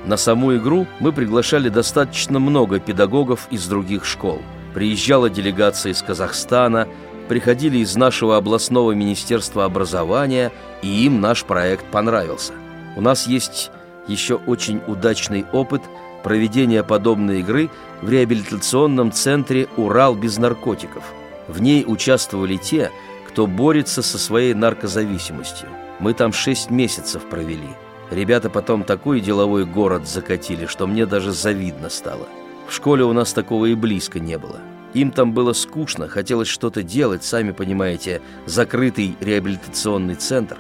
На 0.06 0.18
саму 0.18 0.56
игру 0.58 0.86
мы 1.00 1.12
приглашали 1.12 1.70
достаточно 1.70 2.40
много 2.40 2.80
педагогов 2.80 3.48
из 3.50 3.66
других 3.68 4.06
школ. 4.06 4.42
Приезжала 4.74 5.30
делегация 5.30 5.94
из 5.94 6.02
Казахстана, 6.02 6.88
приходили 7.28 7.80
из 7.80 7.96
нашего 7.96 8.38
областного 8.38 8.92
министерства 8.92 9.66
образования, 9.66 10.52
и 10.84 11.06
им 11.06 11.22
наш 11.22 11.44
проект 11.44 11.86
понравился. 11.86 12.54
У 12.96 13.02
нас 13.02 13.26
есть 13.26 13.72
еще 14.08 14.36
очень 14.36 14.82
удачный 14.86 15.46
опыт 15.52 15.82
проведения 16.24 16.84
подобной 16.84 17.40
игры 17.40 17.70
в 18.02 18.10
реабилитационном 18.10 19.12
центре 19.12 19.68
«Урал 19.76 20.16
без 20.16 20.38
наркотиков». 20.38 21.04
В 21.48 21.62
ней 21.62 21.84
участвовали 21.86 22.58
те, 22.58 22.92
кто 23.28 23.48
борется 23.48 24.02
со 24.02 24.18
своей 24.18 24.54
наркозависимостью. 24.54 25.70
Мы 26.00 26.14
там 26.14 26.34
шесть 26.34 26.70
месяцев 26.70 27.24
провели– 27.30 27.70
Ребята 28.12 28.50
потом 28.50 28.84
такой 28.84 29.20
деловой 29.20 29.66
город 29.66 30.08
закатили, 30.08 30.68
что 30.68 30.86
мне 30.86 31.06
даже 31.06 31.32
завидно 31.32 31.90
стало. 31.90 32.28
В 32.68 32.74
школе 32.74 33.04
у 33.04 33.14
нас 33.14 33.34
такого 33.34 33.66
и 33.66 33.76
близко 33.76 34.20
не 34.20 34.38
было. 34.38 34.60
Им 34.94 35.12
там 35.12 35.34
было 35.34 35.54
скучно, 35.54 36.08
хотелось 36.08 36.48
что-то 36.48 36.84
делать, 36.84 37.24
сами 37.24 37.52
понимаете, 37.52 38.22
закрытый 38.46 39.16
реабилитационный 39.20 40.16
центр. 40.16 40.58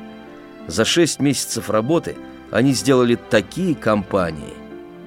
За 0.67 0.83
шесть 0.83 1.19
месяцев 1.19 1.69
работы 1.69 2.15
они 2.51 2.73
сделали 2.73 3.15
такие 3.15 3.75
компании. 3.75 4.53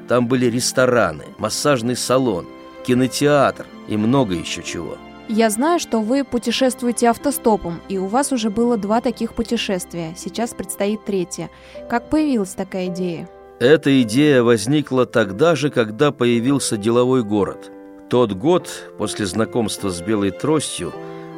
Там 0.09 0.29
были 0.29 0.47
рестораны, 0.47 1.24
массажный 1.39 1.97
салон, 1.97 2.47
кинотеатр 2.87 3.66
и 3.89 3.97
много 3.97 4.35
еще 4.35 4.62
чего. 4.62 4.97
Я 5.29 5.51
знаю, 5.51 5.79
что 5.79 6.01
вы 6.01 6.24
путешествуете 6.24 7.09
автостопом, 7.11 7.83
и 7.91 7.99
у 7.99 8.07
вас 8.07 8.33
уже 8.33 8.49
было 8.49 8.79
два 8.79 9.03
таких 9.03 9.35
путешествия. 9.35 10.14
Сейчас 10.16 10.55
предстоит 10.55 11.05
третье. 11.05 11.51
Как 11.91 12.09
появилась 12.09 12.55
такая 12.55 12.87
идея? 12.87 13.29
Эта 13.61 14.01
идея 14.03 14.43
возникла 14.43 15.05
тогда 15.05 15.55
же, 15.55 15.68
когда 15.68 16.12
появился 16.12 16.79
деловой 16.79 17.24
город. 17.24 17.70
Тот 18.09 18.33
год, 18.33 18.70
после 18.97 19.26
знакомства 19.26 19.91
с 19.91 20.01
белой 20.01 20.31
тростью, 20.31 20.95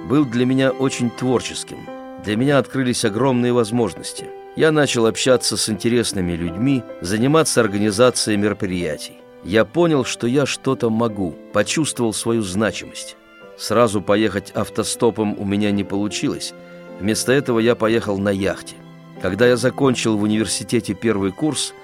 был 0.09 0.25
для 0.25 0.47
меня 0.47 0.71
очень 0.71 1.11
творческим. 1.11 1.79
Для 2.25 2.37
меня 2.37 2.59
открылись 2.59 3.05
огромные 3.05 3.53
возможности. 3.53 4.27
Я 4.55 4.71
начал 4.71 5.07
общаться 5.07 5.57
с 5.57 5.69
интересными 5.69 6.33
людьми, 6.33 6.85
заниматься 7.01 7.61
организацией 7.61 8.37
мероприятий. 8.37 9.15
Я 9.43 9.65
понял, 9.65 10.05
что 10.05 10.29
я 10.29 10.47
что-то 10.47 10.91
могу, 10.91 11.35
почувствовал 11.53 12.13
свою 12.13 12.43
значимость. 12.43 13.17
Сразу 13.61 14.01
поехать 14.01 14.53
автостопом 14.53 15.39
у 15.39 15.45
меня 15.45 15.71
не 15.71 15.85
получилось. 15.85 16.55
Вместо 16.99 17.31
этого 17.31 17.59
я 17.59 17.75
поехал 17.75 18.17
на 18.17 18.31
яхте. 18.31 18.75
Когда 19.21 19.47
я 19.47 19.59
закончил 19.59 20.17
в 20.17 20.23
университете 20.23 20.95
первый 20.95 21.31
курс, 21.31 21.75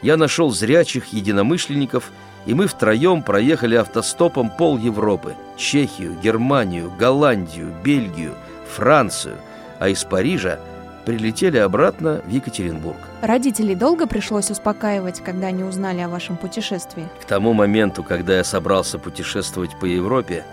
я 0.00 0.16
нашел 0.16 0.50
зрячих 0.50 1.08
единомышленников, 1.12 2.10
и 2.46 2.54
мы 2.54 2.66
втроем 2.66 3.22
проехали 3.22 3.74
автостопом 3.74 4.48
пол 4.48 4.78
Европы, 4.78 5.34
Чехию, 5.58 6.16
Германию, 6.22 6.90
Голландию, 6.98 7.70
Бельгию, 7.84 8.34
Францию, 8.74 9.36
а 9.78 9.90
из 9.90 10.04
Парижа 10.04 10.58
прилетели 11.04 11.58
обратно 11.58 12.22
в 12.26 12.30
Екатеринбург. 12.30 12.96
Родителей 13.20 13.74
долго 13.74 14.06
пришлось 14.06 14.50
успокаивать, 14.50 15.20
когда 15.20 15.48
они 15.48 15.64
узнали 15.64 16.00
о 16.00 16.08
вашем 16.08 16.38
путешествии? 16.38 17.06
К 17.20 17.26
тому 17.26 17.52
моменту, 17.52 18.02
когда 18.02 18.38
я 18.38 18.44
собрался 18.44 18.98
путешествовать 18.98 19.78
по 19.78 19.84
Европе, 19.84 20.46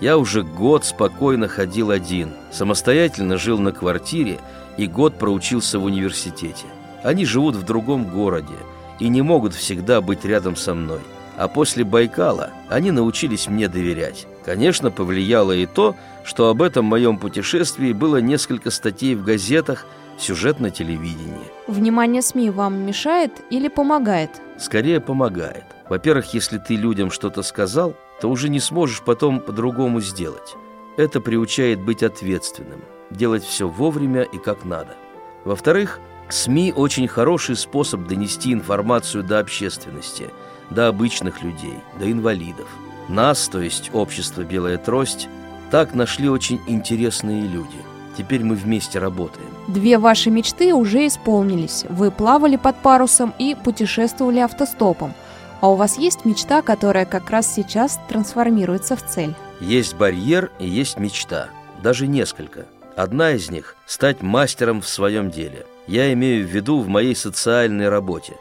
я 0.00 0.18
уже 0.18 0.42
год 0.42 0.84
спокойно 0.84 1.48
ходил 1.48 1.90
один, 1.90 2.30
самостоятельно 2.50 3.36
жил 3.36 3.58
на 3.58 3.72
квартире 3.72 4.38
и 4.76 4.86
год 4.86 5.18
проучился 5.18 5.78
в 5.78 5.84
университете. 5.84 6.66
Они 7.02 7.24
живут 7.24 7.56
в 7.56 7.64
другом 7.64 8.04
городе 8.04 8.54
и 8.98 9.08
не 9.08 9.22
могут 9.22 9.54
всегда 9.54 10.00
быть 10.00 10.24
рядом 10.24 10.56
со 10.56 10.74
мной. 10.74 11.00
А 11.36 11.46
после 11.46 11.84
Байкала 11.84 12.50
они 12.68 12.90
научились 12.90 13.48
мне 13.48 13.68
доверять. 13.68 14.26
Конечно, 14.44 14.90
повлияло 14.90 15.52
и 15.52 15.66
то, 15.66 15.94
что 16.24 16.48
об 16.48 16.62
этом 16.62 16.84
моем 16.84 17.18
путешествии 17.18 17.92
было 17.92 18.16
несколько 18.16 18.70
статей 18.70 19.14
в 19.14 19.24
газетах, 19.24 19.86
сюжет 20.18 20.58
на 20.58 20.70
телевидении. 20.70 21.46
Внимание 21.68 22.22
СМИ 22.22 22.50
вам 22.50 22.84
мешает 22.84 23.32
или 23.50 23.68
помогает? 23.68 24.30
Скорее 24.58 25.00
помогает. 25.00 25.64
Во-первых, 25.88 26.34
если 26.34 26.58
ты 26.58 26.74
людям 26.74 27.10
что-то 27.12 27.42
сказал, 27.42 27.94
то 28.20 28.28
уже 28.28 28.48
не 28.48 28.60
сможешь 28.60 29.02
потом 29.02 29.40
по-другому 29.40 30.00
сделать. 30.00 30.56
Это 30.96 31.20
приучает 31.20 31.80
быть 31.80 32.02
ответственным, 32.02 32.82
делать 33.10 33.44
все 33.44 33.68
вовремя 33.68 34.22
и 34.22 34.38
как 34.38 34.64
надо. 34.64 34.96
Во-вторых, 35.44 36.00
СМИ– 36.28 36.72
очень 36.76 37.08
хороший 37.08 37.56
способ 37.56 38.06
донести 38.06 38.52
информацию 38.52 39.22
до 39.22 39.38
общественности, 39.38 40.30
до 40.70 40.88
обычных 40.88 41.42
людей, 41.42 41.78
до 41.98 42.10
инвалидов. 42.10 42.68
Нас, 43.08 43.48
то 43.48 43.60
есть 43.60 43.90
общество 43.94 44.42
«Белая 44.42 44.76
трость», 44.76 45.28
так 45.70 45.94
нашли 45.94 46.28
очень 46.28 46.60
интересные 46.66 47.42
люди. 47.42 47.78
Теперь 48.16 48.42
мы 48.42 48.56
вместе 48.56 48.98
работаем. 48.98 49.48
Две 49.68 49.98
ваши 49.98 50.30
мечты 50.30 50.74
уже 50.74 51.06
исполнились. 51.06 51.84
Вы 51.88 52.10
плавали 52.10 52.56
под 52.56 52.76
парусом 52.78 53.32
и 53.38 53.54
путешествовали 53.54 54.40
автостопом– 54.40 55.14
а 55.60 55.70
у 55.70 55.74
вас 55.74 55.98
есть 55.98 56.24
мечта, 56.24 56.62
которая 56.62 57.04
как 57.04 57.30
раз 57.30 57.52
сейчас 57.52 57.98
трансформируется 58.08 58.96
в 58.96 59.04
цель? 59.04 59.34
Есть 59.60 59.94
барьер 59.96 60.50
и 60.58 60.68
есть 60.68 60.98
мечта. 60.98 61.48
Даже 61.82 62.06
несколько. 62.06 62.66
Одна 62.96 63.32
из 63.32 63.50
них– 63.50 63.76
стать 63.86 64.22
мастером 64.22 64.80
в 64.80 64.88
своем 64.88 65.30
деле. 65.30 65.66
Я 65.86 66.12
имею 66.12 66.46
в 66.46 66.50
виду 66.50 66.80
в 66.80 66.88
моей 66.88 67.14
социальной 67.14 67.88
работе. 67.88 68.36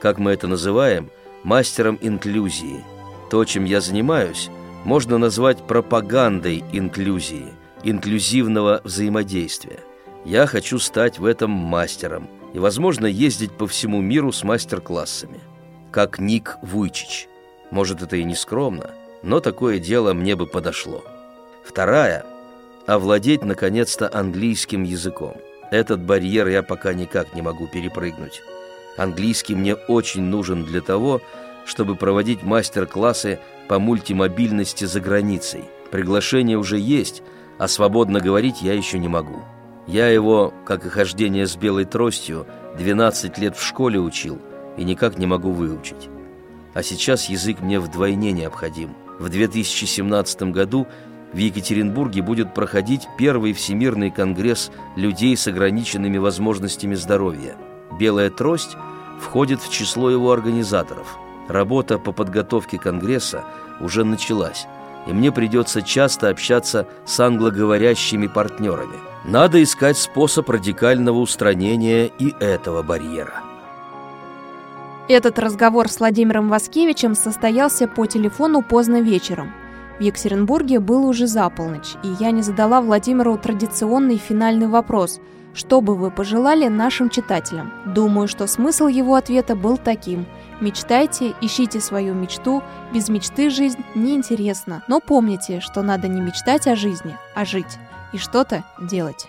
Как 0.00 0.18
мы 0.18 0.32
это 0.32 0.46
называем, 0.46 1.10
мастером 1.42 1.98
инклюзии. 2.00 2.84
То, 3.30 3.44
чем 3.44 3.64
я 3.64 3.80
занимаюсь, 3.80 4.50
можно 4.84 5.18
назвать 5.18 5.58
пропагандой 5.58 6.64
инклюзии, 6.72 7.52
инклюзивного 7.82 8.80
взаимодействия. 8.84 9.80
Я 10.24 10.46
хочу 10.46 10.78
стать 10.78 11.18
в 11.18 11.24
этом 11.24 11.50
мастером 11.50 12.28
и, 12.54 12.58
возможно, 12.58 13.06
ездить 13.06 13.52
по 13.52 13.66
всему 13.66 14.00
миру 14.00 14.32
с 14.32 14.44
мастер-классами 14.44 15.40
как 15.90 16.18
Ник 16.18 16.56
Вуйчич. 16.62 17.28
Может, 17.70 18.02
это 18.02 18.16
и 18.16 18.24
не 18.24 18.34
скромно, 18.34 18.90
но 19.22 19.40
такое 19.40 19.78
дело 19.78 20.12
мне 20.12 20.36
бы 20.36 20.46
подошло. 20.46 21.04
Вторая– 21.64 22.24
овладеть, 22.86 23.44
наконец-то, 23.44 24.10
английским 24.12 24.82
языком. 24.84 25.36
Этот 25.70 26.00
барьер 26.00 26.46
я 26.48 26.62
пока 26.62 26.94
никак 26.94 27.34
не 27.34 27.42
могу 27.42 27.66
перепрыгнуть. 27.66 28.42
Английский 28.96 29.54
мне 29.54 29.74
очень 29.74 30.22
нужен 30.22 30.64
для 30.64 30.80
того, 30.80 31.20
чтобы 31.64 31.96
проводить 31.96 32.44
мастер-классы 32.44 33.40
по 33.68 33.78
мультимобильности 33.78 34.84
за 34.84 35.00
границей. 35.00 35.64
Приглашение 35.90 36.56
уже 36.56 36.78
есть, 36.78 37.22
а 37.58 37.66
свободно 37.66 38.20
говорить 38.20 38.62
я 38.62 38.74
еще 38.74 38.98
не 38.98 39.08
могу. 39.08 39.42
Я 39.88 40.08
его, 40.08 40.54
как 40.64 40.86
и 40.86 40.88
хождение 40.88 41.46
с 41.46 41.56
белой 41.56 41.84
тростью, 41.84 42.46
12 42.78 43.38
лет 43.38 43.56
в 43.56 43.64
школе 43.64 43.98
учил– 43.98 44.40
и 44.76 44.84
никак 44.84 45.18
не 45.18 45.26
могу 45.26 45.52
выучить. 45.52 46.08
А 46.74 46.82
сейчас 46.82 47.28
язык 47.28 47.60
мне 47.60 47.80
вдвойне 47.80 48.32
необходим. 48.32 48.90
В 49.18 49.28
2017 49.28 50.42
году 50.52 50.86
в 51.32 51.36
Екатеринбурге 51.38 52.22
будет 52.22 52.54
проходить 52.54 53.08
первый 53.18 53.52
Всемирный 53.52 54.10
конгресс 54.10 54.70
людей 54.94 55.36
с 55.36 55.46
ограниченными 55.46 56.18
возможностями 56.18 56.94
здоровья. 56.94 57.56
«Белая 57.98 58.30
трость» 58.30 58.76
входит 59.20 59.60
в 59.60 59.70
число 59.70 60.10
его 60.10 60.32
организаторов. 60.32 61.16
Работа 61.48 61.98
по 61.98 62.12
подготовке 62.12 62.78
конгресса 62.78 63.44
уже 63.80 64.04
началась, 64.04 64.66
и 65.06 65.12
мне 65.12 65.32
придется 65.32 65.82
часто 65.82 66.28
общаться 66.28 66.86
с 67.04 67.18
англоговорящими 67.20 68.26
партнерами. 68.26 68.96
Надо 69.24 69.62
искать 69.62 69.96
способ 69.96 70.48
радикального 70.50 71.18
устранения 71.18 72.06
и 72.18 72.34
этого 72.40 72.82
барьера. 72.82 73.45
Этот 75.08 75.38
разговор 75.38 75.88
с 75.88 76.00
Владимиром 76.00 76.48
Васкевичем 76.48 77.14
состоялся 77.14 77.86
по 77.86 78.06
телефону 78.06 78.62
поздно 78.62 79.00
вечером. 79.00 79.52
В 79.98 80.02
Екатеринбурге 80.02 80.80
было 80.80 81.06
уже 81.06 81.26
за 81.26 81.48
полночь, 81.48 81.94
и 82.02 82.08
я 82.20 82.30
не 82.30 82.42
задала 82.42 82.80
Владимиру 82.80 83.38
традиционный 83.38 84.18
финальный 84.18 84.66
вопрос– 84.66 85.20
что 85.56 85.80
бы 85.80 85.94
вы 85.94 86.10
пожелали 86.10 86.68
нашим 86.68 87.08
читателям? 87.08 87.72
Думаю, 87.86 88.28
что 88.28 88.46
смысл 88.46 88.88
его 88.88 89.14
ответа 89.14 89.56
был 89.56 89.78
таким. 89.78 90.26
Мечтайте, 90.60 91.34
ищите 91.40 91.80
свою 91.80 92.12
мечту, 92.12 92.62
без 92.92 93.08
мечты 93.08 93.48
жизнь 93.48 93.82
неинтересна. 93.94 94.84
Но 94.86 95.00
помните, 95.00 95.60
что 95.60 95.80
надо 95.80 96.08
не 96.08 96.20
мечтать 96.20 96.66
о 96.66 96.76
жизни, 96.76 97.16
а 97.34 97.46
жить 97.46 97.78
и 98.12 98.18
что-то 98.18 98.64
делать. 98.78 99.28